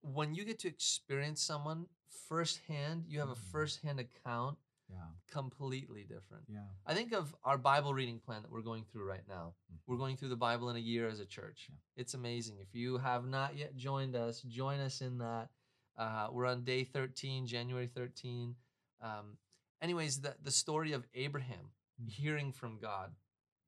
[0.00, 3.50] when you get to experience someone firsthand, you have a Mhm.
[3.52, 5.10] firsthand account Yeah.
[5.26, 6.48] completely different.
[6.48, 6.66] Yeah.
[6.86, 9.54] I think of our Bible reading plan that we're going through right now.
[9.70, 9.80] Mhm.
[9.86, 11.68] We're going through the Bible in a year as a church.
[11.68, 11.76] Yeah.
[11.94, 12.56] It's amazing.
[12.58, 15.50] If you have not yet joined us, join us in that.
[15.96, 18.54] Uh, we're on day 13, January 13.
[19.00, 19.36] Um,
[19.82, 21.70] anyways, the, the story of Abraham
[22.02, 22.08] Mm.
[22.08, 23.14] hearing from God.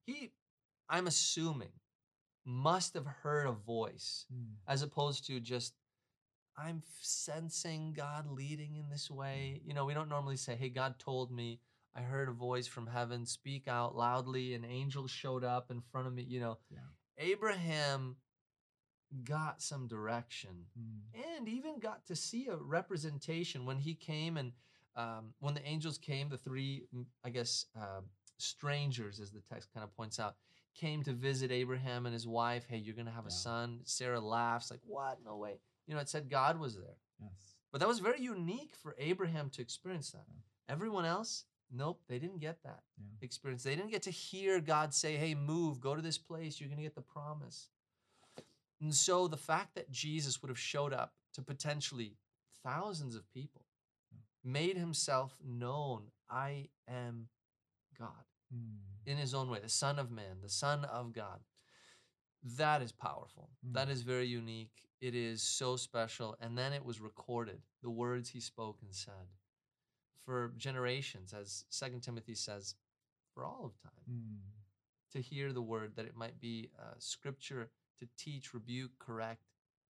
[0.06, 0.32] He,
[0.88, 1.72] I'm assuming,
[2.46, 4.54] must have heard a voice Mm.
[4.66, 5.74] as opposed to just
[6.56, 9.60] I'm sensing God leading in this way.
[9.64, 11.60] You know, we don't normally say, "Hey, God told me."
[11.96, 14.54] I heard a voice from heaven speak out loudly.
[14.54, 16.22] An angel showed up in front of me.
[16.22, 16.78] You know, Yeah.
[17.18, 18.16] Abraham
[19.22, 21.36] got some direction Mm.
[21.36, 24.52] and even got to see a representation when he came and
[24.96, 28.00] um, when the angels came, the three, mm, I guess, uh,
[28.38, 30.36] strangers, as the text kind of points out,
[30.74, 32.64] came to visit Abraham and his wife.
[32.68, 33.80] Hey, you're going to have a son.
[33.84, 35.18] Sarah laughs, like, what?
[35.24, 35.58] No way.
[35.86, 36.96] You know, it said God was there.
[37.20, 37.56] Yes.
[37.72, 40.26] But that was very unique for Abraham to experience that.
[40.28, 40.72] Yeah.
[40.72, 43.06] Everyone else, nope, they didn't get that Yeah.
[43.20, 43.64] experience.
[43.64, 46.78] They didn't get to hear God say, hey, move, go to this place, you're going
[46.78, 47.68] to get the promise.
[48.84, 52.18] And so the fact that Jesus would have showed up to potentially
[52.62, 53.64] thousands of people
[54.44, 56.10] made himself known.
[56.28, 57.30] I am
[57.98, 58.82] God Mm.
[59.06, 61.42] in his own way, the Son of Man, the Son of God.
[62.42, 63.56] That is powerful.
[63.62, 63.92] That Mm.
[63.92, 64.86] is very unique.
[65.00, 66.36] It is so special.
[66.38, 69.28] And then it was recorded, the words he spoke and said
[70.26, 72.76] for generations, as Second Timothy says,
[73.32, 74.52] for all of time, Mm.
[75.08, 79.44] to hear the word, that it might be uh, scripture to teach, rebuke, correct,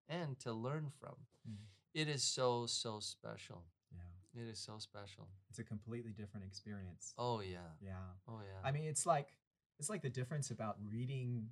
[0.08, 1.14] and to learn from.
[1.48, 1.56] Mm.
[1.94, 3.62] It is so, so special.
[3.92, 4.42] Yeah.
[4.42, 5.28] It is so special.
[5.48, 7.14] It's a completely different experience.
[7.18, 7.58] Oh, yeah.
[7.80, 7.92] Yeah.
[8.28, 8.68] Oh, yeah.
[8.68, 9.28] I mean, it's like
[9.78, 11.48] it's like the difference about reading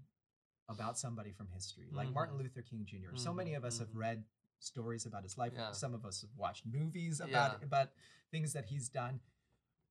[0.69, 2.43] about somebody from history, like Martin Mhm.
[2.43, 3.17] Luther King Jr.
[3.17, 3.99] So many of us have mhm.
[3.99, 4.25] read
[4.59, 5.53] stories about his life.
[5.55, 5.73] Yeah.
[5.73, 7.67] Some of us have watched movies about Yeah.
[7.67, 7.91] about
[8.31, 9.21] things that he's done.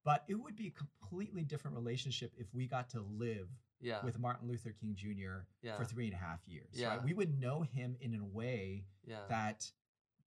[0.04, 3.50] But it would be a completely different relationship if we got to live
[3.82, 4.04] yeah.
[4.04, 5.46] with Martin Luther King Jr.
[5.62, 5.78] yeah.
[5.78, 6.70] for three and a half years.
[6.74, 6.89] Yeah.
[6.89, 7.04] Right?
[7.04, 9.17] We would know him in a way yeah.
[9.30, 9.65] that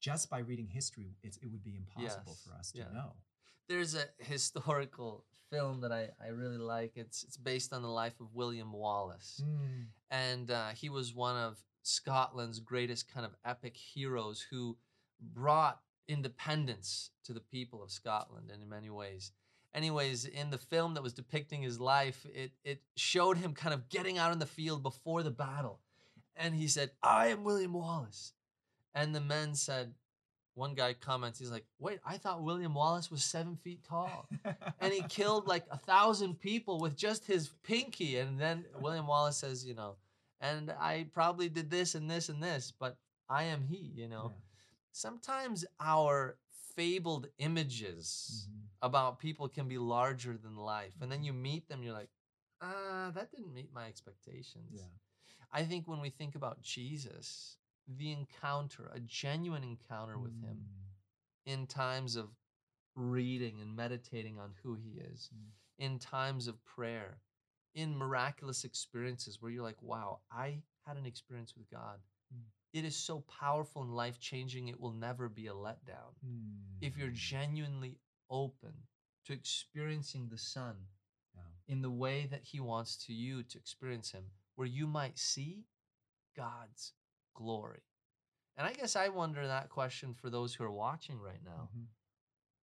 [0.00, 2.92] just by reading history, it's, it would be impossible Yes, for us to yeah.
[2.92, 3.12] know.
[3.68, 6.92] There's a historical film that I, I really like.
[6.96, 9.42] It's it's based on the life of William Wallace.
[9.42, 9.86] Mm.
[10.10, 14.76] and uh, he was one of Scotland's greatest kind of epic heroes who
[15.20, 19.32] brought independence to the people of Scotland and in many ways.
[19.74, 23.88] Anyways, in the film that was depicting his life, it it showed him kind of
[23.88, 25.80] getting out in the field before the battle.
[26.36, 28.32] And he said, I am William Wallace.
[28.94, 29.94] And the men said,
[30.54, 34.28] one guy comments, he's like, wait, I thought William Wallace was seven feet tall
[34.80, 38.18] and he killed like a thousand people with just his pinky.
[38.18, 39.96] And then William Wallace says, you know,
[40.40, 42.96] and I probably did this and this and this, but
[43.28, 44.32] I am he, you know.
[44.32, 44.40] Yeah.
[44.92, 46.36] Sometimes our
[46.74, 48.68] fabled images Mhm.
[48.82, 51.00] about people can be larger than life.
[51.00, 52.10] And then you meet them, you're like,
[52.60, 54.80] ah, that didn't meet my expectations.
[54.80, 54.88] Yeah.
[55.52, 60.94] I think when we think about Jesus, the encounter, a genuine encounter with him Mm.
[61.44, 62.36] in times of
[62.94, 65.52] reading and meditating on who he is, Mm.
[65.78, 67.22] in times of prayer,
[67.72, 72.02] in miraculous experiences where you're like, wow, I had an experience with God.
[72.74, 72.78] Mm.
[72.78, 76.14] It is so powerful and life changing, it will never be a letdown.
[76.80, 77.14] If you're Mm.
[77.14, 78.88] genuinely open
[79.24, 80.88] to experiencing the Son
[81.34, 81.42] Yeah.
[81.66, 85.66] in the way that He wants to you to experience Him, where you might see
[86.34, 86.94] God's
[87.34, 87.82] glory.
[88.56, 91.68] And I guess I wonder that question for those who are watching right now.
[91.72, 91.88] Mhm.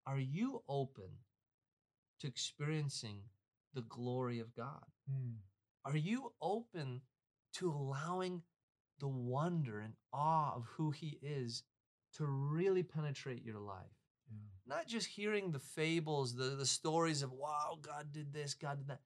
[0.07, 1.25] Are you open
[2.19, 3.31] to experiencing
[3.73, 4.93] the glory of God?
[5.09, 5.41] Mm.
[5.85, 7.03] Are you open
[7.53, 8.45] to allowing
[9.01, 11.65] the wonder and awe of who He is
[12.15, 13.97] to really penetrate your life?
[14.31, 14.75] Yeah.
[14.77, 18.89] Not just hearing the fables, the, the stories of, wow, God did this, God did
[18.89, 19.01] that,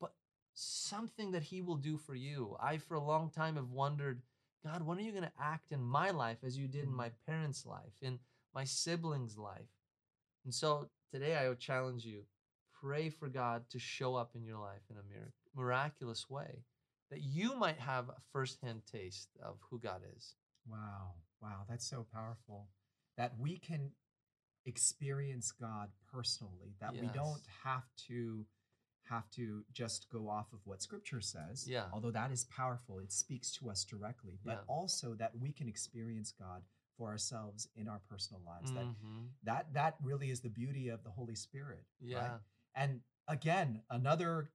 [0.00, 0.14] but
[0.54, 2.56] something that He will do for you.
[2.60, 4.22] I, for a long time, have wondered,
[4.64, 6.96] God, when are you going to act in my life as you did in Mhm.
[6.96, 8.20] my parents' life, in
[8.54, 9.68] my siblings' life?
[10.44, 12.24] And so today I would challenge you
[12.80, 16.64] pray for God to show up in your life in a mir- miraculous way,
[17.10, 20.34] that you might have a firsthand taste of who God is.
[20.66, 21.14] Wow.
[21.42, 21.64] Wow.
[21.68, 22.68] That's so powerful.
[23.16, 23.90] That we can
[24.66, 28.46] experience God personally, that we don't have to
[29.04, 31.66] have to just go off of what scripture says.
[31.66, 31.86] Yeah.
[31.92, 34.64] Although that is powerful, it speaks to us directly, but Yeah.
[34.68, 36.62] also that we can experience God
[36.96, 38.70] for ourselves in our personal lives.
[38.72, 39.30] That Mhm.
[39.42, 41.86] that that really is the beauty of the Holy Spirit.
[41.98, 42.32] Yeah.
[42.34, 42.40] Right?
[42.74, 44.52] And again, another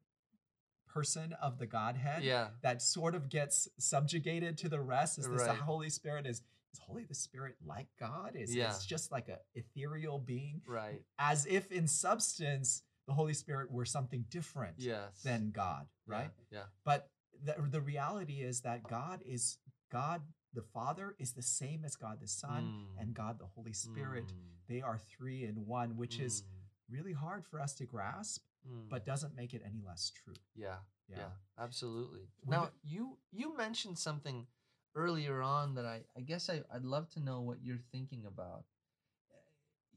[0.96, 2.48] person of the Godhead Yeah.
[2.62, 6.80] that sort of gets subjugated to the rest is this the Holy Spirit is is
[6.80, 8.36] Holy the Spirit like God?
[8.36, 8.70] Is Yeah.
[8.70, 10.62] it's just like a ethereal being?
[10.68, 11.02] Right.
[11.20, 15.22] As if in substance the Holy Spirit were something different Yes.
[15.22, 16.32] than God, right?
[16.52, 16.66] Yeah.
[16.84, 17.10] But
[17.44, 19.58] the, the reality is that God is
[19.92, 20.22] God
[20.54, 23.02] the Father is the same as God the Son Mm.
[23.02, 24.28] and God the Holy Spirit.
[24.28, 24.68] Mm.
[24.68, 26.46] They are three in one, which is Mm.
[26.90, 28.90] really hard for us to grasp, Mm.
[28.90, 30.34] but doesn't make it any less true.
[30.56, 31.18] yeah, Yeah.
[31.18, 32.28] yeah, absolutely.
[32.44, 34.48] We Now you you mentioned something
[34.96, 38.66] earlier on that I I guess I I'd love to know what you're thinking about.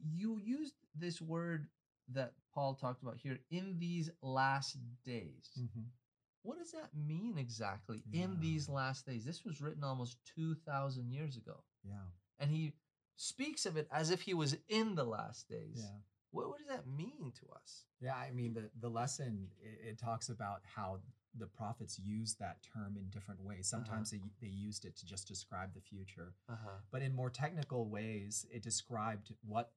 [0.01, 1.69] You used this word
[2.13, 5.51] that Paul talked about here in these last days.
[5.59, 5.91] Mhm.
[6.43, 9.25] What does that mean exactly in these last days?
[9.25, 11.65] This was written almost 2000 years ago.
[11.83, 12.07] Yeah.
[12.39, 12.73] And he
[13.17, 15.83] speaks of it as if he was in the last days.
[15.83, 15.99] Yeah.
[16.31, 17.85] What, what does that mean to us?
[18.01, 20.99] Yeah, I mean the the lesson it, it talks about how
[21.39, 23.69] the prophets use that term in different ways.
[23.69, 26.79] Sometimes they they used it to just describe the future, Uh-huh.
[26.91, 29.71] but in more technical ways, it described what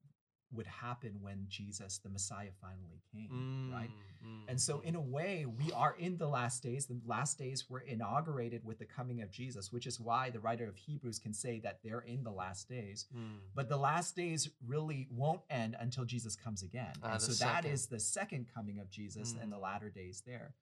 [0.54, 3.72] would happen when Jesus, the Messiah, finally came.
[3.74, 3.90] Right.
[4.26, 6.86] Mm, And so, mm, in a way, we are in the last days.
[6.88, 10.68] The last days were inaugurated with the coming of Jesus, which is why the writer
[10.68, 13.06] of Hebrews can say that they're in the last days.
[13.16, 13.38] mm.
[13.56, 16.94] But the last days really won't end until Jesus comes again.
[17.02, 17.72] Ah, and so that second.
[17.72, 19.56] is the second coming of Jesus and Mm.
[19.56, 20.54] the latter days there.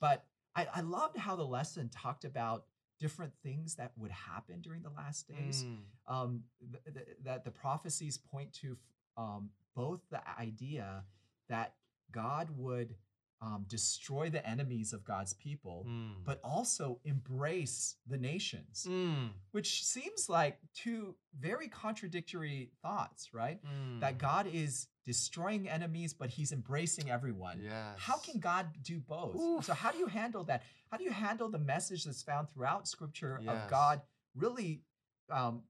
[0.00, 2.64] But I, I loved how the lesson talked about
[2.98, 5.64] different things that would happen during the last days.
[5.64, 8.78] Mm, Um, th- th- that the prophecies point to
[9.16, 11.04] um, both the idea
[11.48, 11.74] that
[12.12, 12.94] God would
[13.42, 19.84] um, destroy the enemies of God's people, mm, but also embrace the nations mm, which
[19.84, 23.60] seems like two very contradictory thoughts, right?
[24.00, 24.18] That mm.
[24.18, 27.60] God is destroying enemies, but he's embracing everyone.
[27.62, 27.96] Yes.
[27.98, 29.36] How can God do both?
[29.36, 29.64] Oof.
[29.66, 30.62] So, how do you handle that?
[30.90, 33.54] How do you handle the message that's found throughout scripture Yes.
[33.54, 34.00] of God
[34.34, 34.82] really
[35.30, 35.62] um,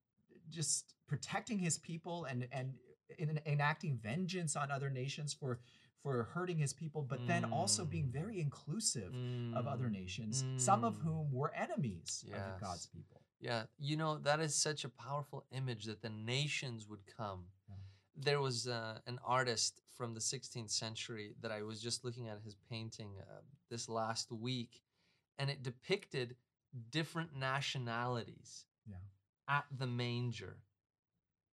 [0.50, 2.74] just protecting his people and, and
[3.18, 5.58] in, enacting vengeance on other nations for,
[6.02, 8.12] for hurting his people, but then also being Mm.
[8.12, 9.12] very inclusive
[9.54, 11.02] of other Mm, nations, some of mm.
[11.02, 13.20] whom were enemies of God's people.
[13.40, 17.46] Yeah, you know, that is such a powerful image that the nations would come.
[17.68, 17.74] Yeah.
[18.16, 22.40] There was uh, an artist from the 16th century that I was just looking at
[22.42, 23.40] his painting uh,
[23.70, 24.82] this last week,
[25.38, 26.36] and it depicted
[26.90, 28.96] different nationalities Yeah.
[29.48, 30.56] at the manger.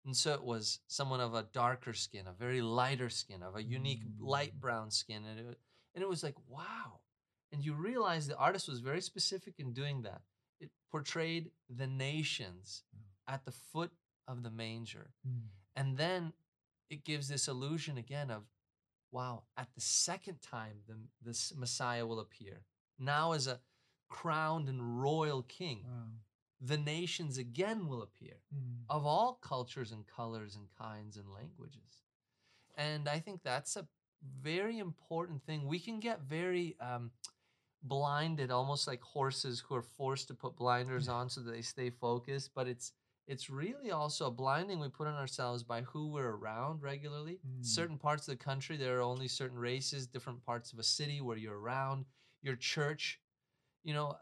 [0.04, 3.62] And so it was someone of a darker skin, a very lighter skin, of a
[3.62, 4.60] unique light Mm.
[4.60, 5.24] brown skin.
[5.24, 5.60] And it,
[5.94, 7.00] and it was like, wow.
[7.52, 10.22] And you realize the artist was very specific in doing that.
[10.60, 12.84] It portrayed the nations
[13.26, 13.92] at the foot
[14.28, 15.14] of the manger.
[15.26, 15.48] Mm.
[15.76, 16.32] And then
[16.90, 18.44] it gives this illusion again of,
[19.10, 22.66] wow, at the second time the this Messiah will appear,
[22.98, 23.60] now as a
[24.08, 25.84] crowned and royal king.
[25.86, 26.08] Wow.
[26.60, 28.84] The nations again will appear Mm.
[28.88, 32.02] of all cultures and colors and kinds and languages.
[32.76, 33.86] And I think that's a
[34.40, 35.66] very important thing.
[35.66, 37.10] We can get very um,
[37.82, 41.90] blinded, almost like horses who are forced to put blinders on so that they stay
[41.90, 42.50] focused.
[42.54, 42.92] But it's
[43.26, 47.40] it's really also a blinding we put on ourselves by who we're around regularly.
[47.46, 47.64] Mm.
[47.64, 50.06] Certain parts of the country, there are only certain races.
[50.06, 52.04] Different parts of a city where you're around.
[52.42, 53.20] Your church,
[53.82, 54.16] you know,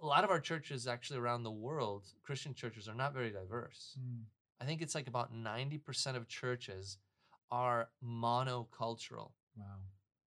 [0.00, 3.96] a lot of our churches actually around the world, Christian churches, are not very diverse.
[3.98, 4.22] Mm.
[4.60, 6.98] I think it's like about 90% of churches
[7.50, 9.32] are monocultural.
[9.56, 9.64] Wow.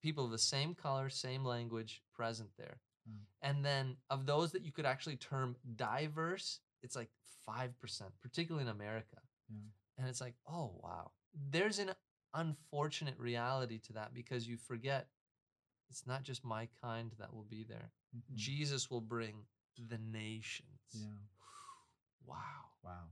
[0.02, 2.80] People of the same color, same language present there.
[3.10, 3.20] Mm.
[3.42, 7.10] And then of those that you could actually term diverse, it's like
[7.48, 7.72] 5%,
[8.22, 9.18] particularly in America.
[9.50, 9.60] Yeah.
[9.98, 11.12] And it's like, oh, wow.
[11.52, 11.92] There's an
[12.34, 15.08] unfortunate reality to that because you forget
[15.90, 17.92] it's not just my kind that will be there.
[18.16, 18.36] Mhm.
[18.36, 19.46] Jesus will bring
[19.90, 20.68] the nations.
[20.94, 21.08] Yeah.
[22.26, 22.36] Wow.
[22.84, 23.08] Wow.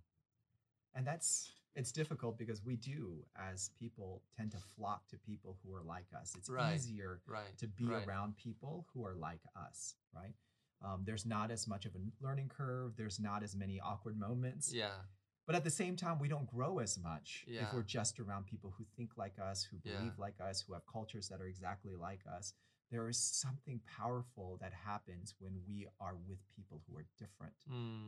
[0.95, 5.73] And that's it's difficult because we do as people tend to flock to people who
[5.73, 6.35] are like us.
[6.35, 6.75] It's Right.
[6.75, 7.55] easier Right.
[7.59, 8.05] to be right.
[8.05, 10.33] around people who are like us, right?
[10.81, 12.95] Um, there's not as much of a learning curve.
[12.97, 14.73] There's not as many awkward moments.
[14.73, 15.03] Yeah.
[15.45, 18.71] But at the same time, we don't grow as much if we're just around people
[18.71, 19.97] who think like us, who Yeah.
[19.97, 22.53] believe like us, who have cultures that are exactly like us.
[22.91, 27.53] There is something powerful that happens when we are with people who are different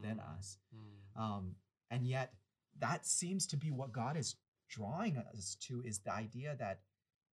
[0.01, 0.57] than Mm, us.
[0.75, 1.21] mm.
[1.21, 1.55] Um,
[1.89, 2.33] and yet,
[2.79, 4.35] that seems to be what God is
[4.69, 6.79] drawing us to is the idea that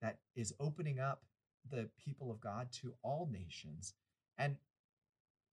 [0.00, 1.24] that is opening up
[1.70, 3.94] the people of God to all nations.
[4.36, 4.56] And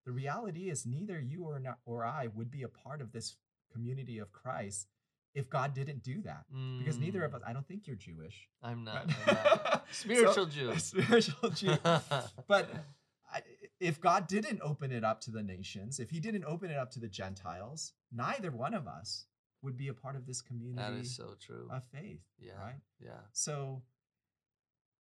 [0.06, 3.38] the reality is, neither you or not, or I would be a part of this
[3.72, 4.88] community of Christ
[5.36, 6.46] if God didn't do that.
[6.80, 7.36] Because neither of Mm.
[7.36, 8.48] us, I don't think you're Jewish.
[8.64, 9.06] I'm not.
[9.08, 9.28] right?
[9.28, 9.86] I'm not.
[9.92, 10.76] Spiritual So- Jew.
[10.80, 11.76] Spiritual Jew.
[12.48, 12.70] But
[13.32, 13.42] I,
[13.80, 16.90] if God didn't open it up to the nations, if He didn't open it up
[16.92, 19.26] to the Gentiles, neither one of us
[19.62, 21.68] would be a part of this community that is so true.
[21.72, 22.54] of faith, yeah.
[22.58, 22.80] right?
[23.00, 23.22] Yeah.
[23.34, 23.82] So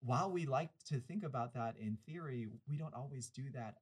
[0.01, 3.75] while we like to think about that in theory, we don't always do that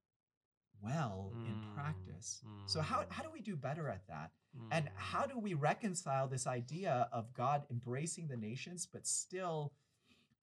[0.82, 2.42] well in Mm, practice.
[2.66, 4.32] So how, mm, how do we do better at that?
[4.70, 4.92] And mm.
[4.94, 9.72] how do we reconcile this idea of God embracing the nations, but still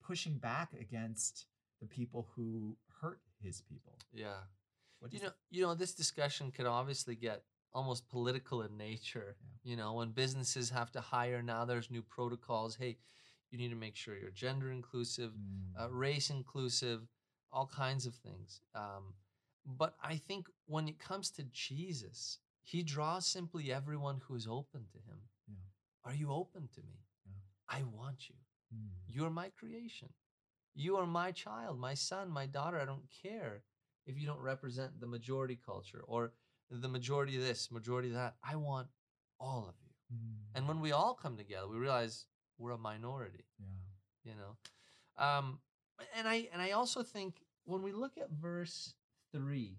[0.02, 1.46] pushing back against
[1.80, 3.98] the people who hurt his people?
[4.14, 4.42] Yeah.
[5.00, 9.36] What You know, you know, this discussion could obviously get almost political in nature.
[9.40, 9.72] Yeah.
[9.72, 12.76] You know, when businesses have to hire now, there's new protocols.
[12.76, 12.98] Hey,
[13.50, 17.08] you need to make sure you're gender inclusive, Mm, uh, race inclusive,
[17.52, 18.62] all kinds of things.
[18.76, 19.14] Um,
[19.66, 24.86] but I think when it comes to Jesus, he draws simply everyone who is open
[24.92, 25.20] to him.
[25.48, 25.56] Yeah.
[26.06, 27.00] Are you open to me?
[27.26, 27.34] Yeah.
[27.80, 28.36] I want you.
[28.76, 30.10] mm, You're my creation.
[30.74, 32.80] You are my child, my son, my daughter.
[32.80, 33.64] I don't care
[34.06, 36.34] if you don't represent the majority culture or
[36.70, 38.36] the majority of this, majority of that.
[38.44, 38.88] I want
[39.40, 40.16] all of you.
[40.18, 42.26] mm, And when we all come together, we realize
[42.58, 44.32] we're a minority, yeah.
[44.32, 44.56] you know.
[45.24, 45.60] Um,
[46.18, 48.94] and I and I also think when we look at verse
[49.32, 49.78] three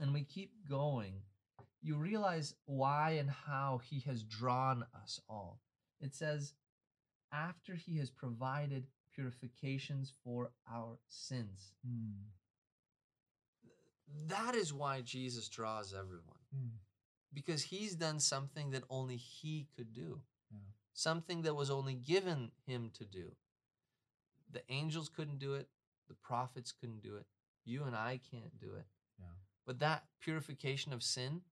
[0.00, 1.14] and we keep going,
[1.82, 5.60] you realize why and how he has drawn us all.
[6.00, 6.54] It says,
[7.32, 11.72] after he has provided purifications for our sins.
[11.86, 12.28] Mm,
[14.28, 16.38] That is why Jesus draws everyone.
[16.56, 16.70] mm,
[17.32, 20.20] Because he's done something that only he could do.
[20.50, 20.58] Yeah.
[20.92, 23.32] Something that was only given him to do.
[24.50, 25.68] The angels couldn't do it,
[26.08, 27.26] the prophets couldn't do it.
[27.64, 28.86] You and I can't do it.
[29.18, 29.26] Yeah.
[29.66, 31.42] But that purification of sin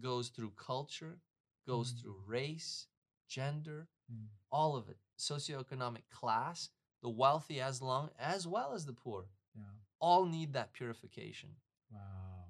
[0.00, 1.20] goes through culture,
[1.66, 2.00] goes Mm.
[2.00, 2.88] through race,
[3.28, 8.92] gender, mm, all of it, socioeconomic class, the wealthy as long as well as the
[8.92, 9.64] poor, yeah.
[9.98, 11.56] all need that purification.
[11.90, 12.48] Wow.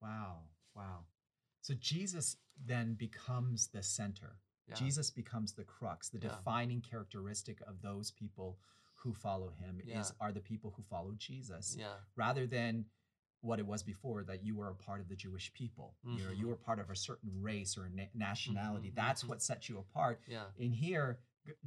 [0.00, 0.48] Wow.
[0.74, 1.06] Wow.
[1.60, 4.40] So Jesus then becomes the center.
[4.68, 4.74] Yeah.
[4.74, 6.28] Jesus becomes the crux, the Yeah.
[6.28, 8.58] defining characteristic of those people
[9.06, 11.94] who follow him is are the people who follow Jesus Yeah.
[12.16, 12.84] rather than
[13.40, 15.94] what it was before that you were a part of the Jewish people.
[16.02, 16.48] You know, you Mhm.
[16.48, 18.90] were part of a certain race or na- nationality.
[18.90, 19.28] Mhm, That's mhm.
[19.28, 20.20] what sets you apart.
[20.26, 20.50] Yeah.
[20.56, 21.20] In here,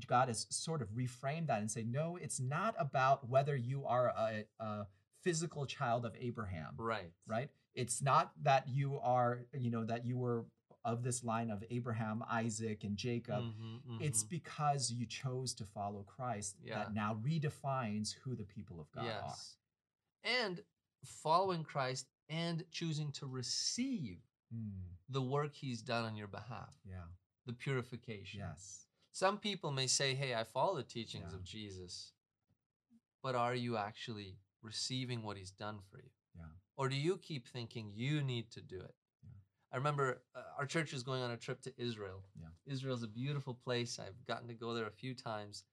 [0.08, 4.10] God has sort of reframed that and say, no, it's not about whether you are
[4.10, 4.88] a, a
[5.22, 7.14] physical child of Abraham Right.
[7.28, 10.46] right it's not that you are you know that you were
[10.86, 14.30] of this line of abraham isaac and jacob Mhm, it's mhm.
[14.30, 16.76] because you chose to follow christ Yeah.
[16.80, 19.56] that now redefines who the people of god yes.
[20.24, 20.64] And
[21.06, 24.20] following Christ and choosing to receive
[24.54, 27.06] Mm, the work he's done on your behalf, yeah
[27.46, 28.40] the purification.
[28.40, 31.38] yes Some people may say, hey, I follow the teachings Yeah.
[31.38, 32.14] of Jesus,
[33.24, 36.12] but are you actually receiving what he's done for you?
[36.36, 38.96] yeah Or do you keep thinking you need to do it?
[39.72, 42.24] I remember uh, our church was going on a trip to Israel.
[42.40, 42.74] Yeah.
[42.74, 44.00] Israel's a beautiful place.
[44.00, 45.64] I've gotten to go there a few times.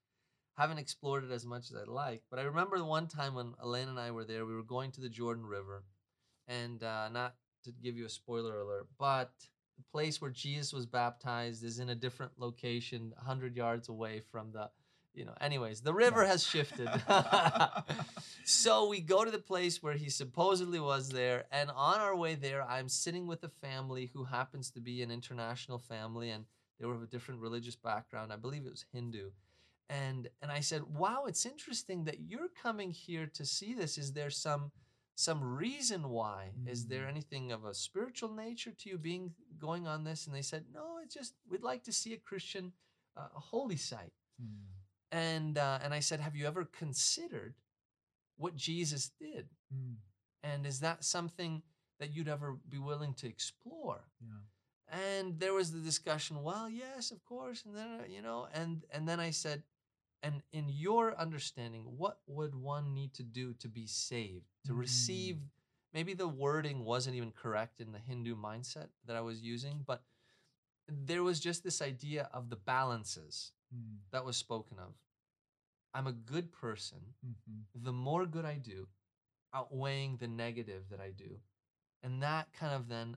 [0.57, 3.55] Haven't explored it as much as I'd like, but I remember the one time when
[3.63, 4.47] Elaine and I were there.
[4.47, 5.85] We were going to the Jordan River,
[6.49, 7.35] and uh, not
[7.65, 9.33] to give you a spoiler alert, but
[9.77, 14.53] the place where Jesus was baptized is in a different location, 100 yards away from
[14.53, 14.71] the,
[15.17, 16.89] you know, anyways, the river has shifted.
[18.45, 22.35] so we go to the place where he supposedly was there, and on our way
[22.35, 26.45] there, I'm sitting with a family who happens to be an international family, and
[26.79, 28.33] they were of a different religious background.
[28.33, 29.31] I believe it was Hindu.
[29.89, 33.99] And and I said, "Wow, it's interesting that you're coming here to see this.
[33.99, 34.73] Is there some
[35.15, 36.53] some reason why?
[36.67, 37.09] Is there Mm.
[37.09, 40.99] anything of a spiritual nature to you being going on this?" And they said, "No,
[41.03, 42.73] it's just we'd like to see a Christian
[43.17, 44.13] uh, a holy site."
[44.43, 44.76] Mm,
[45.13, 47.55] And uh, and I said, "Have you ever considered
[48.37, 49.49] what Jesus did?
[49.73, 49.95] mm,
[50.43, 51.63] And is that something
[52.01, 54.43] that you'd ever be willing to explore?" yeah.
[54.89, 58.85] and there was the discussion well yes of course and then uh, you know and
[58.95, 59.63] and then i said
[60.23, 65.39] and in your understanding what would one need to do to be saved to receive
[65.93, 70.03] maybe the wording wasn't even correct in the hindu mindset that i was using but
[70.89, 74.93] there was just this idea of the balances Mm, that was spoken of
[75.95, 78.87] i'm a good person mhm, the more good i do
[79.55, 81.41] outweighing the negative that i do
[82.03, 83.17] and that kind of then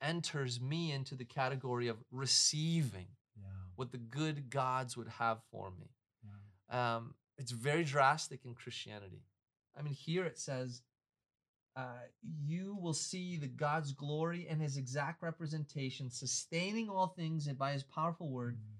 [0.00, 3.48] enters me into the category of receiving Yeah.
[3.76, 5.88] what the good gods would have for me.
[6.22, 6.96] Yeah.
[6.96, 9.24] Um, it's very drastic in Christianity.
[9.76, 10.82] I mean, here it says,
[11.76, 17.72] uh, "You will see the God's glory and His exact representation, sustaining all things by
[17.72, 18.79] His powerful word, Mm,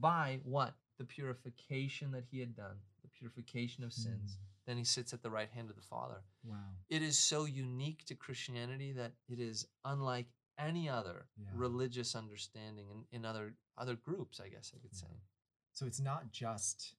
[0.00, 4.84] by what the purification that He had done, the purification of sins." mm, Then He
[4.84, 6.22] sits at the right hand of the Father.
[6.42, 6.76] Wow.
[6.88, 10.26] It is so unique to Christianity that it is unlike
[10.58, 11.48] any other Yeah.
[11.52, 15.00] religious understanding in, in other other groups, I guess I could Yeah.
[15.08, 15.20] say.
[15.72, 16.94] So it's not just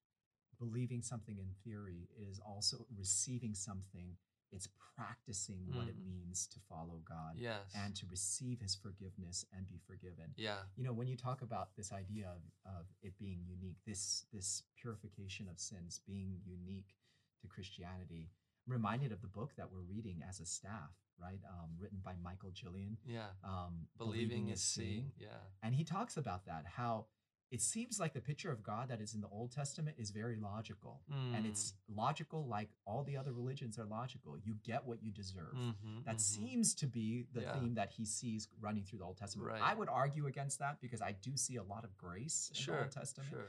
[0.60, 4.18] believing something in theory, it is also receiving something.
[4.56, 6.06] It's practicing what it Mm.
[6.06, 7.72] means to follow God Yes.
[7.76, 10.34] and to receive his forgiveness and be forgiven.
[10.38, 10.64] yeah.
[10.78, 14.64] You know, when you talk about this idea of, of it being unique, this this
[14.76, 16.96] purification of sins being unique
[17.42, 18.32] to Christianity,
[18.66, 21.42] I'm reminded of the book that we're reading as a staff, right?
[21.44, 22.98] Um, written by Michael Guillen.
[23.06, 23.32] Yeah.
[23.44, 25.12] Um, Believing is seeing.
[25.18, 25.42] Yeah.
[25.62, 27.08] and he talks about that, how
[27.52, 30.36] it seems like the picture of God that is in the Old Testament is very
[30.36, 31.04] logical.
[31.10, 34.38] And it's logical like all the other religions are logical.
[34.38, 35.54] You get what you deserve.
[35.54, 36.20] Mhm, That mhm.
[36.22, 37.54] seems to be the Yeah.
[37.60, 39.50] theme that he sees running through the Old Testament.
[39.52, 39.62] Right.
[39.62, 42.82] I would argue against that because I do see a lot of grace in the.
[42.82, 43.30] Old Testament.
[43.30, 43.48] Sure.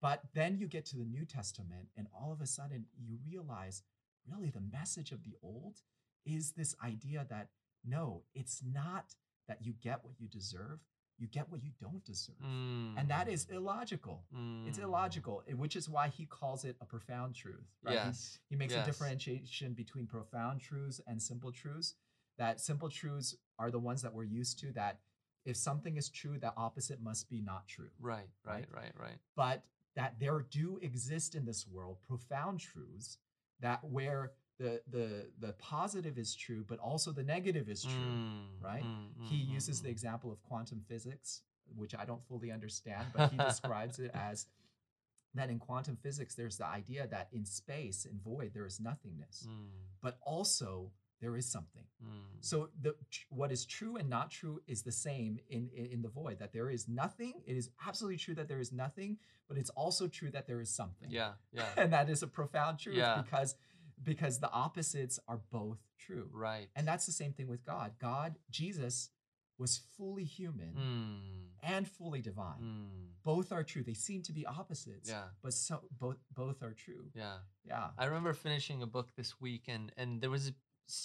[0.00, 3.82] But then you get to the New Testament, and all of a sudden you realize
[4.26, 5.82] really the message of the Old
[6.24, 7.50] is this idea that
[7.82, 9.16] no, it's not
[9.48, 10.86] that you get what you deserve,
[11.20, 12.36] you get what you don't deserve.
[12.42, 14.24] And that is illogical.
[14.66, 14.82] It's Mm.
[14.82, 17.68] illogical, eh, which is why he calls it a profound truth.
[17.82, 17.92] Right?
[17.92, 18.38] He- Yes.
[18.48, 18.82] He, makes yes.
[18.86, 21.94] a differentiation between profound truths and simple truths.
[22.38, 25.00] That simple truths are the ones that we're used to, that
[25.44, 27.90] if something is true, the opposite must be not true.
[27.98, 28.28] Right.
[28.44, 28.66] Right.
[28.72, 28.82] right?
[28.82, 28.98] Right.
[28.98, 29.18] Right.
[29.36, 29.64] but
[29.94, 33.18] that there do exist in this world profound truths
[33.58, 35.06] that where the the
[35.44, 38.84] the positive is true but also the negative is true Mm, right?
[38.84, 39.96] mm, he mm, uses mm, the mm.
[39.96, 41.42] example of quantum physics
[41.82, 44.46] which i don't fully understand but he describes it as
[45.34, 49.46] that in quantum physics there's the idea that in space in void there is nothingness
[49.48, 49.68] Mm,
[50.02, 50.90] but also
[51.22, 52.08] there is something mm.
[52.40, 52.94] so the
[53.28, 56.36] what is true and not true is the same in, in in the void.
[56.38, 57.34] That there is nothing.
[57.46, 60.70] It is absolutely true that there is nothing, but it's also true that there is
[60.80, 61.10] something.
[61.10, 61.32] yeah.
[61.52, 61.66] Yeah.
[61.82, 63.20] And that is a profound truth Yeah.
[63.22, 63.54] because
[64.02, 66.28] because the opposites are both true.
[66.32, 66.68] right.
[66.76, 67.92] And that's the same thing with God.
[68.00, 69.10] God, Jesus
[69.58, 72.60] was fully human Mm, and fully divine.
[72.62, 73.22] mm.
[73.22, 73.82] Both are true.
[73.82, 75.28] They seem to be opposites, Yeah.
[75.42, 77.10] but so both both are true.
[77.14, 77.40] Yeah.
[77.64, 77.90] Yeah.
[77.98, 80.54] I remember finishing a book this week, and and there was a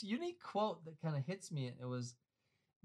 [0.01, 1.67] unique quote that kind of hits me.
[1.67, 2.15] It was,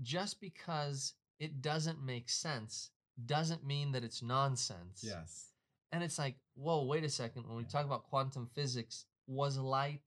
[0.03, 2.91] "Just because it doesn't make sense
[3.25, 5.53] doesn't mean that it's nonsense." Yes.
[5.93, 7.47] And it's like, whoa, wait a second.
[7.47, 7.69] When we Yeah.
[7.69, 10.03] talk about quantum physics, was light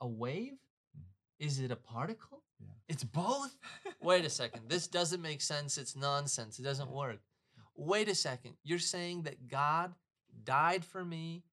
[0.00, 0.52] a wave?
[0.96, 1.02] Mm.
[1.46, 2.44] Is it a particle?
[2.60, 2.68] Yeah.
[2.88, 3.56] It's both.
[4.00, 4.68] wait a second.
[4.68, 5.78] This doesn't make sense.
[5.78, 6.58] It's nonsense.
[6.58, 7.18] It doesn't work.
[7.76, 8.54] Wait a second.
[8.64, 9.94] You're saying that God
[10.44, 11.44] died for me,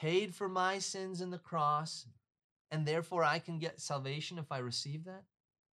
[0.00, 2.06] paid for my sins in the cross,
[2.70, 5.24] and therefore I can get salvation if I receive that?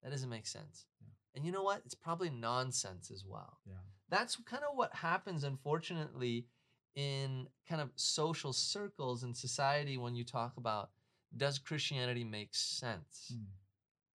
[0.03, 0.87] That doesn't make sense.
[1.01, 1.09] Yeah.
[1.35, 1.83] And you know what?
[1.85, 3.59] It's probably nonsense as well.
[3.67, 3.75] Yeah.
[4.11, 6.47] That's kind of what happens, unfortunately,
[6.95, 10.91] in kind of social circles in society when you talk about
[11.37, 13.33] does Christianity make sense?
[13.35, 13.45] Mm.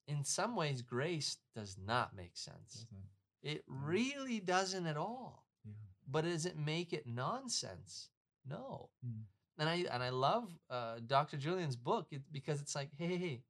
[0.07, 2.73] in some ways, grace does not make sense.
[2.89, 3.09] Doesn't-
[3.43, 3.85] It Mm.
[3.87, 5.45] really doesn't at all.
[5.63, 5.73] Yeah.
[6.07, 8.09] But does it make it nonsense?
[8.45, 8.89] No.
[9.05, 9.23] Mm.
[9.57, 11.37] And I and I love uh, Dr.
[11.37, 13.43] Julian's book because it's like, hey, hey, hey,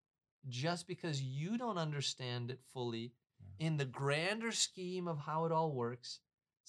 [0.49, 3.67] just because you don't understand it fully Yeah.
[3.67, 6.19] in the grander scheme of how it all works,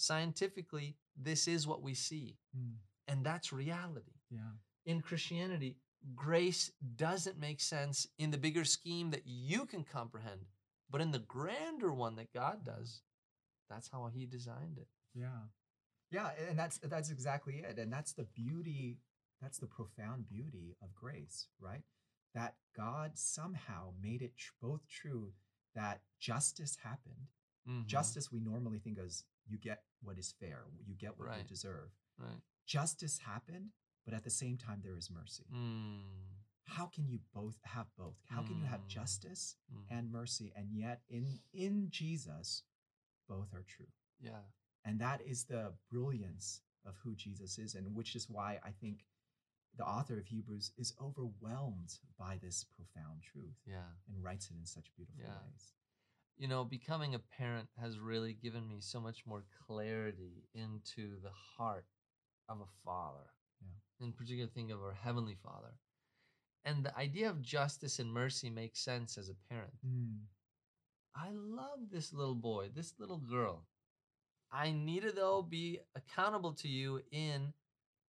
[0.02, 2.36] scientifically, this is what we see.
[2.58, 2.74] Mm.
[3.06, 4.18] And that's reality.
[4.30, 4.56] Yeah.
[4.84, 5.76] In Christianity,
[6.16, 10.40] grace doesn't make sense in the bigger scheme that you can comprehend,
[10.90, 13.02] but in the grander one that God does,
[13.70, 14.88] that's how He designed it.
[15.14, 15.46] Yeah.
[16.10, 17.78] Yeah, and that's that's exactly it.
[17.78, 18.98] And that's the beauty,
[19.40, 21.82] that's the profound beauty of grace, right?
[22.34, 25.32] That God somehow made it both true
[25.74, 27.28] that justice happened.
[27.68, 27.86] Mhm.
[27.86, 31.90] Justice we normally think as you get what is fair, you get what you deserve.
[32.18, 32.40] Right.
[32.66, 33.70] Justice happened,
[34.04, 35.44] but at the same time there is mercy.
[35.52, 36.02] Mm.
[36.64, 38.16] How can you both have both?
[38.28, 38.88] How can you have Mm.
[38.88, 39.84] justice Mm.
[39.90, 42.64] and mercy and yet in in Jesus
[43.28, 43.92] both are true?
[44.20, 44.42] Yeah.
[44.84, 49.06] And that is the brilliance of who Jesus is, and which is why I think
[49.76, 53.90] the author of Hebrews is overwhelmed by this profound truth Yeah.
[54.06, 55.40] and writes it in such beautiful Yeah.
[55.42, 55.72] ways.
[56.38, 61.30] You know, becoming a parent has really given me so much more clarity into the
[61.56, 61.86] heart
[62.48, 63.30] of a father.
[63.60, 64.06] Yeah.
[64.06, 65.74] In particular, think of our heavenly father.
[66.64, 69.74] And the idea of justice and mercy makes sense as a parent.
[71.14, 73.66] I love this little boy, this little girl.
[74.50, 77.52] I need to, though, be accountable to you in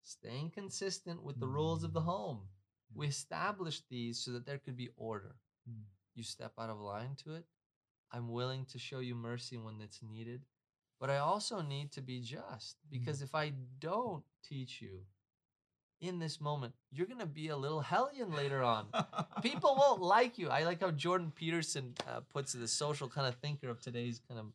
[0.02, 2.04] staying consistent with the rules of the Mm.
[2.04, 2.48] home.
[2.94, 5.36] We established these so that there could be order.
[5.68, 5.84] Mm.
[6.14, 7.46] You step out of line to it.
[8.14, 10.42] I'm willing to show you mercy when it's needed.
[11.00, 15.00] But I also need to be just because if I don't teach you
[16.00, 18.86] in this moment, you're going to be a little hellion later on
[19.42, 20.48] people won't like you.
[20.48, 24.20] I like how Jordan Peterson uh, puts it, the social kind of thinker of today's
[24.28, 24.46] kind of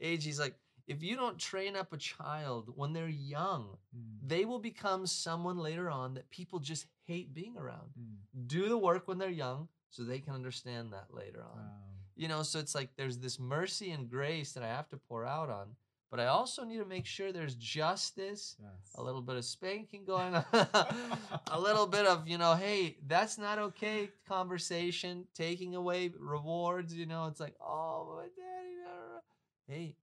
[0.00, 0.24] age.
[0.24, 0.54] He's like,
[0.86, 4.28] if you don't train up a child when they're young, Mm.
[4.28, 7.90] they will become someone later on that people just hate being around.
[7.98, 8.48] Mm.
[8.48, 11.58] Do the work when they're young so they can understand that later on.
[11.58, 11.93] Wow.
[12.16, 15.24] You know, so it's like there's this mercy and grace that I have to pour
[15.24, 15.76] out on,
[16.10, 18.94] but I also need to make sure there's justice Yes.
[18.96, 20.44] a little bit of spanking going on,
[21.50, 27.06] a little bit of, you know, hey, that's not okay conversation, taking away rewards, you
[27.06, 29.20] know, it's like, oh, my daddy, no, no, no."
[29.66, 29.96] hey,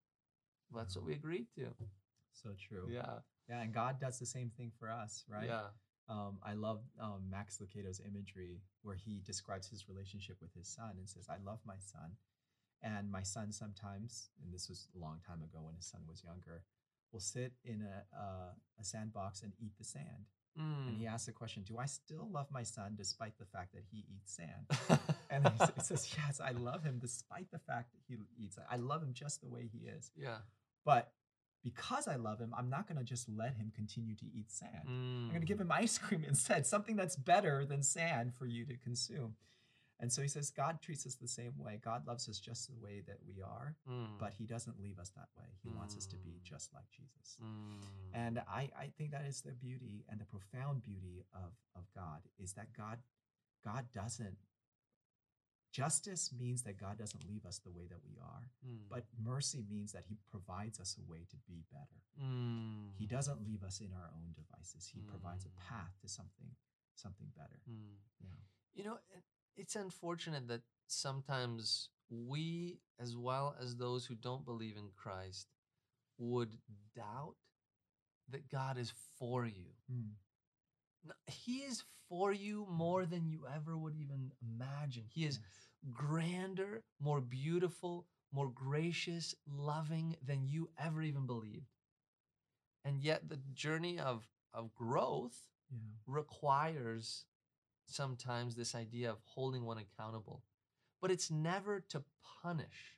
[0.76, 1.20] that's what we mm-hmm.
[1.20, 1.68] agreed to.
[2.34, 2.88] So true.
[2.90, 3.20] Yeah.
[3.50, 5.48] Yeah, and God does the same thing for us, right?
[5.48, 5.68] Yeah.
[6.12, 10.92] Um, I love um, Max Lucado's imagery where he describes his relationship with his son
[10.98, 12.10] and says, I love my son.
[12.84, 16.24] And my son sometimes, and this was a long time ago when his son was
[16.24, 16.64] younger,
[17.14, 20.26] will sit in a, uh, a sandbox and eat the sand.
[20.58, 21.00] And Mm.
[21.00, 24.00] he asks the question, Do I still love my son despite the fact that he
[24.14, 24.68] eats sand?
[25.30, 28.58] And he says, Yes, I love him despite the fact that he eats.
[28.70, 30.12] I love him just the way he is.
[30.18, 30.40] yeah.
[30.84, 31.14] But
[31.64, 34.88] because I love him, I'm not going to just let him continue to eat sand.
[34.88, 35.62] I'm going to give Mm.
[35.62, 39.36] him ice cream instead, something that's better than sand for you to consume.
[40.00, 41.80] And so he says, God treats us the same way.
[41.84, 44.18] God loves us just the way that we are, Mm.
[44.20, 45.46] but he doesn't leave us that way.
[45.62, 46.44] He wants us to be Mm.
[46.44, 47.38] just like Jesus.
[47.40, 47.82] Mm.
[48.14, 52.22] And I, I think that is the beauty and the profound beauty of, of God
[52.40, 53.00] is that God
[53.64, 54.38] God doesn't
[55.72, 58.90] justice means that God doesn't leave us the way that we are, Mm.
[58.90, 62.02] but mercy means that he provides us a way to be better.
[62.20, 62.94] Mm.
[62.98, 64.86] He doesn't leave us in our own devices.
[64.88, 65.58] He provides a Mm.
[65.58, 66.56] path to something
[66.96, 67.60] something better.
[67.68, 67.98] Mm.
[68.20, 68.40] Yeah.
[68.74, 69.00] You know,
[69.56, 75.48] it's unfortunate that sometimes we, as well as those who don't believe in Christ,
[76.18, 76.62] would
[76.94, 77.38] doubt
[78.28, 79.74] that God is for you.
[81.28, 85.06] He is for you more than you ever would even imagine.
[85.10, 85.40] He is
[85.92, 91.66] grander, more beautiful, more gracious, loving than you ever even believed.
[92.84, 95.78] And yet, the journey of, of growth Yeah.
[96.06, 97.26] requires
[97.86, 100.44] sometimes this idea of holding one accountable,
[101.02, 102.04] but it's never to
[102.44, 102.98] punish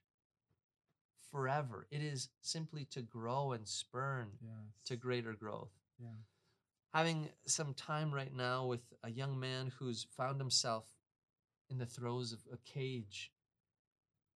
[1.31, 1.87] forever.
[1.89, 4.81] It is simply to grow and spurn Yes.
[4.85, 5.71] to greater growth.
[5.97, 6.15] Yeah.
[6.93, 10.85] Having some time right now with a young man who's found himself
[11.69, 13.31] in the throes of a cage,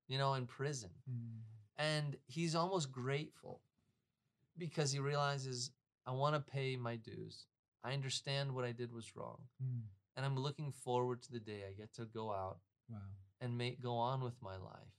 [0.08, 0.89] you know, in prison.
[1.10, 1.41] Mm.
[1.78, 3.62] And he's almost grateful
[4.58, 5.70] because he realizes,
[6.05, 7.45] I want to pay my dues.
[7.84, 9.38] I understand what I did was wrong.
[9.64, 9.82] Mm.
[10.16, 12.58] And I'm looking forward to the day I get to go out
[12.89, 12.97] Wow.
[13.41, 14.95] and make, go on with my life.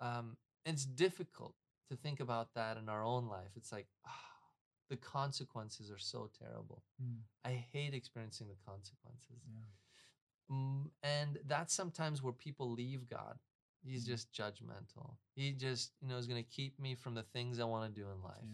[0.00, 1.54] Um, it's difficult
[1.90, 3.50] to think about that in our own life.
[3.56, 4.29] It's like, ah,
[4.90, 6.82] the consequences are so terrible.
[7.02, 7.20] Mm.
[7.44, 9.40] I hate experiencing the consequences.
[9.48, 10.54] Yeah.
[10.56, 13.38] Mm, and that's sometimes where people leave God
[13.82, 14.08] He's Mm.
[14.08, 15.16] just judgmental.
[15.34, 18.00] He just, you know, is going to keep me from the things I want to
[18.00, 18.44] do in life.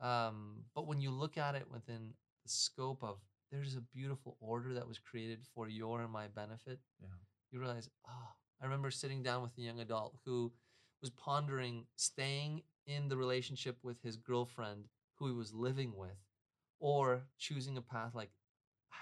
[0.00, 0.28] Yeah.
[0.28, 2.14] Um, but when you look at it within
[2.44, 3.18] the scope of
[3.50, 7.08] there's a beautiful order that was created for your and my benefit, Yeah.
[7.50, 8.28] you realize, oh,
[8.60, 10.52] I remember sitting down with a young adult who
[11.00, 14.88] was pondering staying in the relationship with his girlfriend
[15.22, 16.18] who he was living with
[16.80, 18.30] or choosing a path like,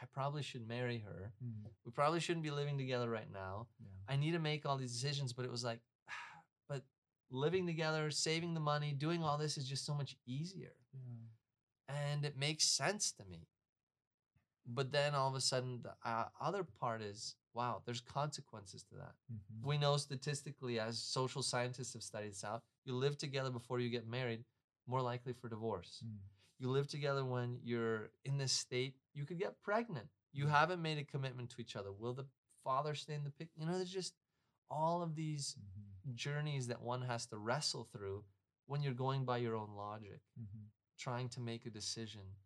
[0.03, 1.33] I probably should marry her.
[1.43, 1.71] Mm.
[1.85, 3.69] We probably shouldn't be living together right now.
[3.81, 4.13] Yeah.
[4.13, 5.81] I need to make all these decisions, but it was like,
[6.69, 6.83] but
[7.31, 10.75] living together, saving the money, doing all this is just so much easier.
[10.93, 11.95] Yeah.
[11.97, 13.49] And it makes sense to me.
[14.67, 18.95] But then all of a sudden, the uh, other part is wow, there's consequences to
[18.95, 19.15] that.
[19.33, 19.65] Mhm.
[19.65, 23.91] We know statistically, as social scientists have studied this out, you live together before you
[23.91, 24.45] get married,
[24.91, 26.03] more likely for divorce.
[26.05, 26.19] Mm.
[26.59, 30.09] You live together when you're in this state, you could get pregnant.
[30.33, 30.51] You Mm.
[30.51, 31.93] haven't made a commitment to each other.
[31.93, 32.27] Will the
[32.65, 33.49] father stay in the pic?
[33.57, 34.15] You know, there's just
[34.69, 36.15] all of these Mhm.
[36.15, 38.25] journeys that one has to wrestle through
[38.67, 40.71] when you're going by your own logic, Mhm.
[40.97, 42.37] trying to make a decision.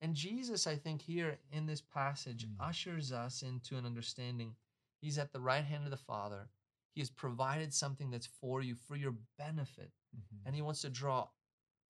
[0.00, 2.56] And Jesus, I think, here in this passage Mm.
[2.58, 4.56] ushers us into an understanding.
[5.00, 6.50] He's at the right hand of the Father.
[6.94, 10.42] He has provided something that's for you, for your benefit, Mhm.
[10.44, 11.30] and He wants to draw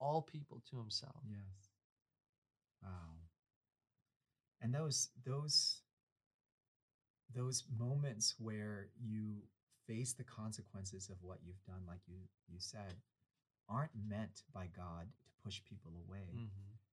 [0.03, 1.23] all people to Himself.
[1.29, 1.71] Yes.
[2.83, 3.15] Wow.
[4.61, 5.83] And those those
[7.35, 9.43] those moments where you
[9.87, 12.17] face the consequences of what you've done, like you
[12.49, 12.95] you said,
[13.69, 16.29] aren't meant by God to push people away.
[16.35, 16.49] Mhm.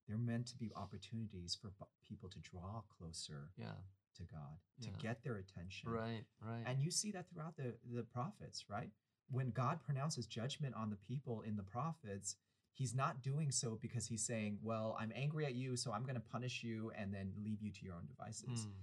[0.07, 1.71] They're meant to be opportunities for
[2.03, 3.75] people to draw closer Yeah,
[4.15, 5.89] to God, to get their attention.
[5.89, 6.63] right, right.
[6.65, 8.91] And you see that throughout the, the prophets, right?
[9.29, 12.37] When God pronounces judgment on the people in the prophets,
[12.73, 16.15] he's not doing so because he's saying, Well, I'm angry at you, so I'm going
[16.15, 18.67] to punish you and then leave you to your own devices.
[18.67, 18.73] Mm.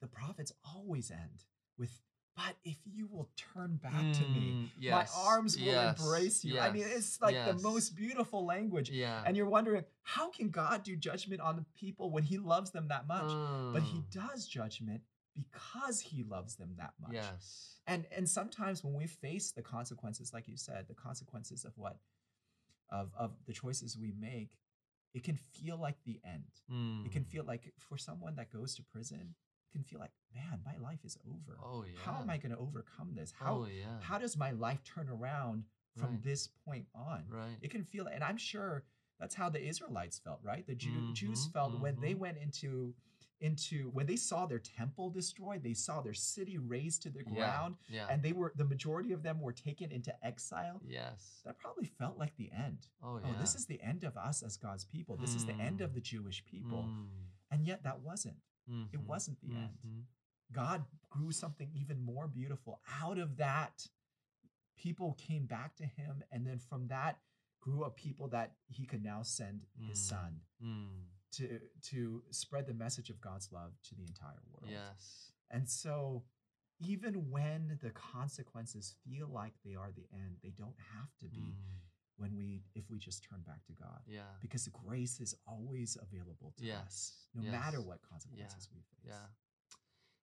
[0.00, 1.44] The prophets always end
[1.78, 1.90] with,
[2.36, 6.44] But if you will turn back to me, Mm, yes, my arms will yes, embrace
[6.44, 6.58] you.
[6.60, 8.90] I mean, it's like the most beautiful language.
[8.90, 9.22] Yeah.
[9.26, 12.88] And you're wondering, how can God do judgment on the people when he loves them
[12.88, 13.32] that much?
[13.72, 15.02] But he Mm, does judgment
[15.34, 17.12] because he loves them that much.
[17.14, 17.80] Yes.
[17.86, 21.96] And and sometimes when we face the consequences, like you said, the consequences of what
[22.90, 24.50] of of the choices we make,
[25.14, 26.44] it can feel like the end.
[27.04, 27.28] It can Mm.
[27.30, 29.34] feel like for someone that goes to prison,
[29.68, 31.58] it can feel like, man, my life is over.
[31.62, 32.00] Oh yeah.
[32.04, 33.32] How am I going to overcome this?
[33.38, 33.98] How Oh yeah.
[34.00, 35.64] how does my life turn around
[35.96, 36.22] from Right.
[36.24, 37.24] this point on?
[37.30, 37.56] right.
[37.60, 38.84] It can feel, and I'm sure
[39.18, 40.66] that's how the Israelites felt, right?
[40.66, 42.18] The Jew, Jews Mhm, felt when they mhm.
[42.18, 42.94] went into
[43.40, 47.76] into when they saw their temple destroyed, they saw their city razed to the ground,
[47.88, 48.06] yeah.
[48.10, 50.80] and they were the majority of them were taken into exile.
[50.84, 51.40] yes.
[51.44, 52.88] That probably felt like the end.
[53.02, 55.16] Oh Oh, this is the end of us as God's people.
[55.16, 55.94] This is the end of Mm.
[55.94, 56.84] the Jewish people.
[56.88, 57.08] Mm,
[57.50, 58.36] And yet that wasn't.
[58.66, 59.78] It mhm, wasn't the end.
[59.86, 60.02] mhm.
[60.52, 63.86] God grew something even more beautiful out of that.
[64.76, 67.18] People came back to him, and then from that
[67.60, 70.08] grew a people that he could now send his Mm.
[70.08, 71.58] son Mm, to
[71.90, 74.70] to spread the message of God's love to the entire world.
[74.70, 75.32] yes.
[75.50, 76.24] And so
[76.80, 81.40] even when the consequences feel like they are the end, they don't have to be
[81.40, 81.80] Mm,
[82.16, 84.00] when we if we just turn back to God.
[84.06, 84.22] yeah.
[84.40, 87.26] Because the grace is always available to us, Yes.
[87.34, 89.06] no matter what consequences we face.
[89.12, 89.26] Yeah.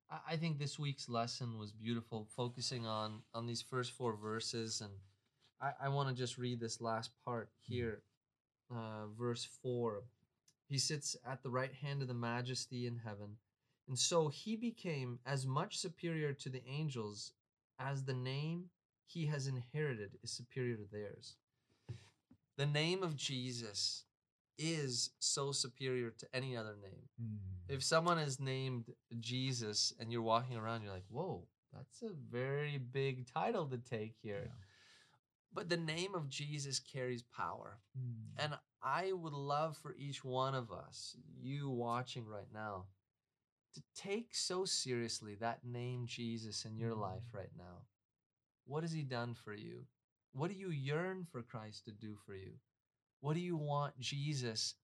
[0.10, 4.82] I I think this week's lesson was beautiful, focusing on on these first four verses,
[4.82, 4.94] and
[5.62, 8.04] I, I want to just read this last part here,
[8.70, 10.04] uh, verse four.
[10.68, 13.38] He sits at the right hand of the Majesty in heaven,
[13.88, 17.34] and so he became as much superior to the angels
[17.80, 18.66] as the name
[19.06, 21.36] he has inherited is superior to theirs.
[22.58, 24.06] The name of Jesus
[24.58, 27.38] is so superior to any other name Mm.
[27.68, 32.78] if someone is named Jesus and you're walking around, you're like, whoa, that's a very
[32.78, 34.44] big title to take here.
[34.46, 34.66] Yeah.
[35.54, 37.80] But the name of Jesus carries power.
[37.98, 38.32] Mm.
[38.38, 38.54] And
[38.86, 42.86] I would love for each one of us, you watching right now,
[43.74, 47.82] to take so seriously that name Jesus in your life right now.
[48.66, 49.86] What has he done for you?
[50.34, 52.52] What do you yearn for Christ to do for you?
[53.22, 54.76] What do you want Jesus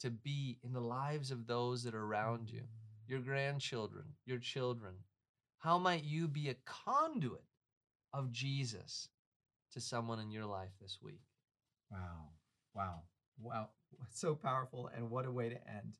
[0.00, 2.62] to be in the lives of those that are around you?
[3.08, 4.92] Your grandchildren, your children.
[5.58, 7.44] How might you be a conduit
[8.12, 9.08] of Jesus
[9.72, 11.22] to someone in your life this week?
[11.90, 12.28] Wow.
[12.74, 13.02] Wow.
[13.40, 13.68] Wow.
[14.10, 14.90] So powerful.
[14.94, 15.98] And what a way to end.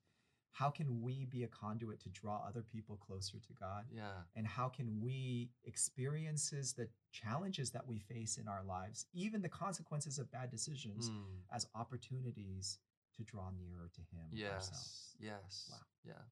[0.52, 3.84] How can we be a conduit to draw other people closer to God?
[3.94, 4.22] Yeah.
[4.34, 9.50] And how can we experiences the challenges that we face in our lives, even the
[9.50, 11.42] consequences of bad decisions, Mm.
[11.52, 12.78] as opportunities
[13.16, 15.14] to draw nearer to Him ourselves?
[15.20, 15.36] Yes.
[15.44, 15.68] Yes.
[15.70, 15.86] Wow.
[16.04, 16.22] Yeah.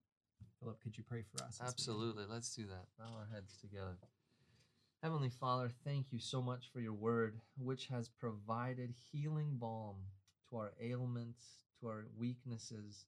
[0.60, 1.56] Philip, could you pray for us?
[1.56, 1.68] as we end?
[1.74, 2.24] Absolutely.
[2.26, 2.86] Let's do that.
[2.98, 3.98] Bow our heads together.
[5.02, 9.96] Heavenly Father, thank you so much for your word, which has provided healing balm
[10.54, 11.44] to our ailments,
[11.80, 13.06] to our weaknesses,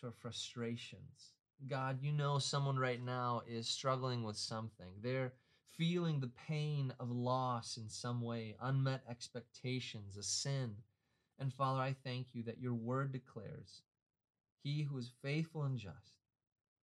[0.00, 1.32] to our frustrations.
[1.68, 4.92] God, you know someone right now is struggling with something.
[5.02, 5.32] They're
[5.78, 10.72] feeling the pain of loss in some way, unmet expectations, a sin.
[11.38, 13.82] And Father, I thank you that your word declares,
[14.62, 16.20] He who is faithful and just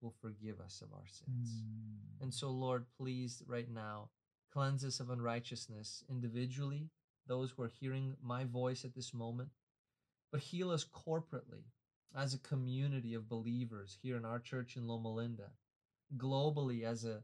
[0.01, 1.61] will forgive us of our sins.
[1.61, 2.23] Mm.
[2.23, 4.09] And so, Lord, please, right now,
[4.51, 6.89] cleanse us of unrighteousness individually,
[7.27, 9.49] those who are hearing my voice at this moment,
[10.33, 11.61] but heal us corporately
[12.15, 15.51] as a community of believers here in our church in Loma Linda,
[16.17, 17.23] globally as a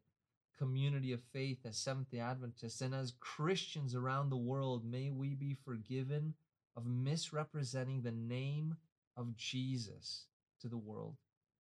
[0.60, 5.34] community of faith as Seventh day Adventists, and as Christians around the world, may we
[5.34, 6.36] be forgiven
[6.78, 8.76] of misrepresenting the name
[9.18, 10.28] of Jesus
[10.62, 11.16] to the world.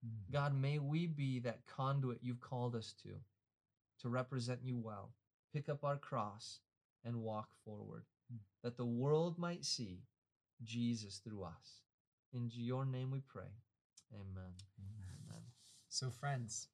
[0.06, 0.32] Mm.
[0.32, 3.10] God, may we be that conduit you've called us to,
[4.02, 5.14] to represent you well,
[5.52, 6.60] pick up our cross,
[7.04, 8.38] and walk forward, Mm.
[8.62, 10.04] that the world might see
[10.64, 11.82] Jesus through us.
[12.34, 13.52] In your name we pray.
[14.14, 14.54] Amen.
[14.80, 15.42] Amen.
[15.90, 16.68] So, friends,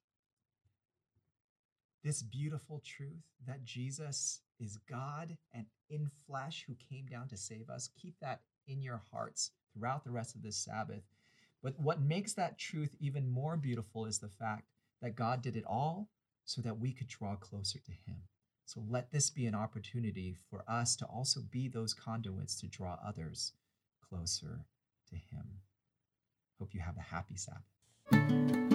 [2.04, 7.68] this beautiful truth that Jesus is God and in flesh who came down to save
[7.70, 11.02] us, keep that in your hearts throughout the rest of this Sabbath.
[11.62, 14.68] But what makes that truth even more beautiful is the fact
[15.02, 16.08] that God did it all
[16.44, 18.18] so that we could draw closer to Him.
[18.64, 22.98] So let this be an opportunity for us to also be those conduits to draw
[23.04, 23.52] others
[24.10, 24.64] closer
[25.10, 25.60] to Him.
[26.58, 28.65] Hope you have a happy Sabbath.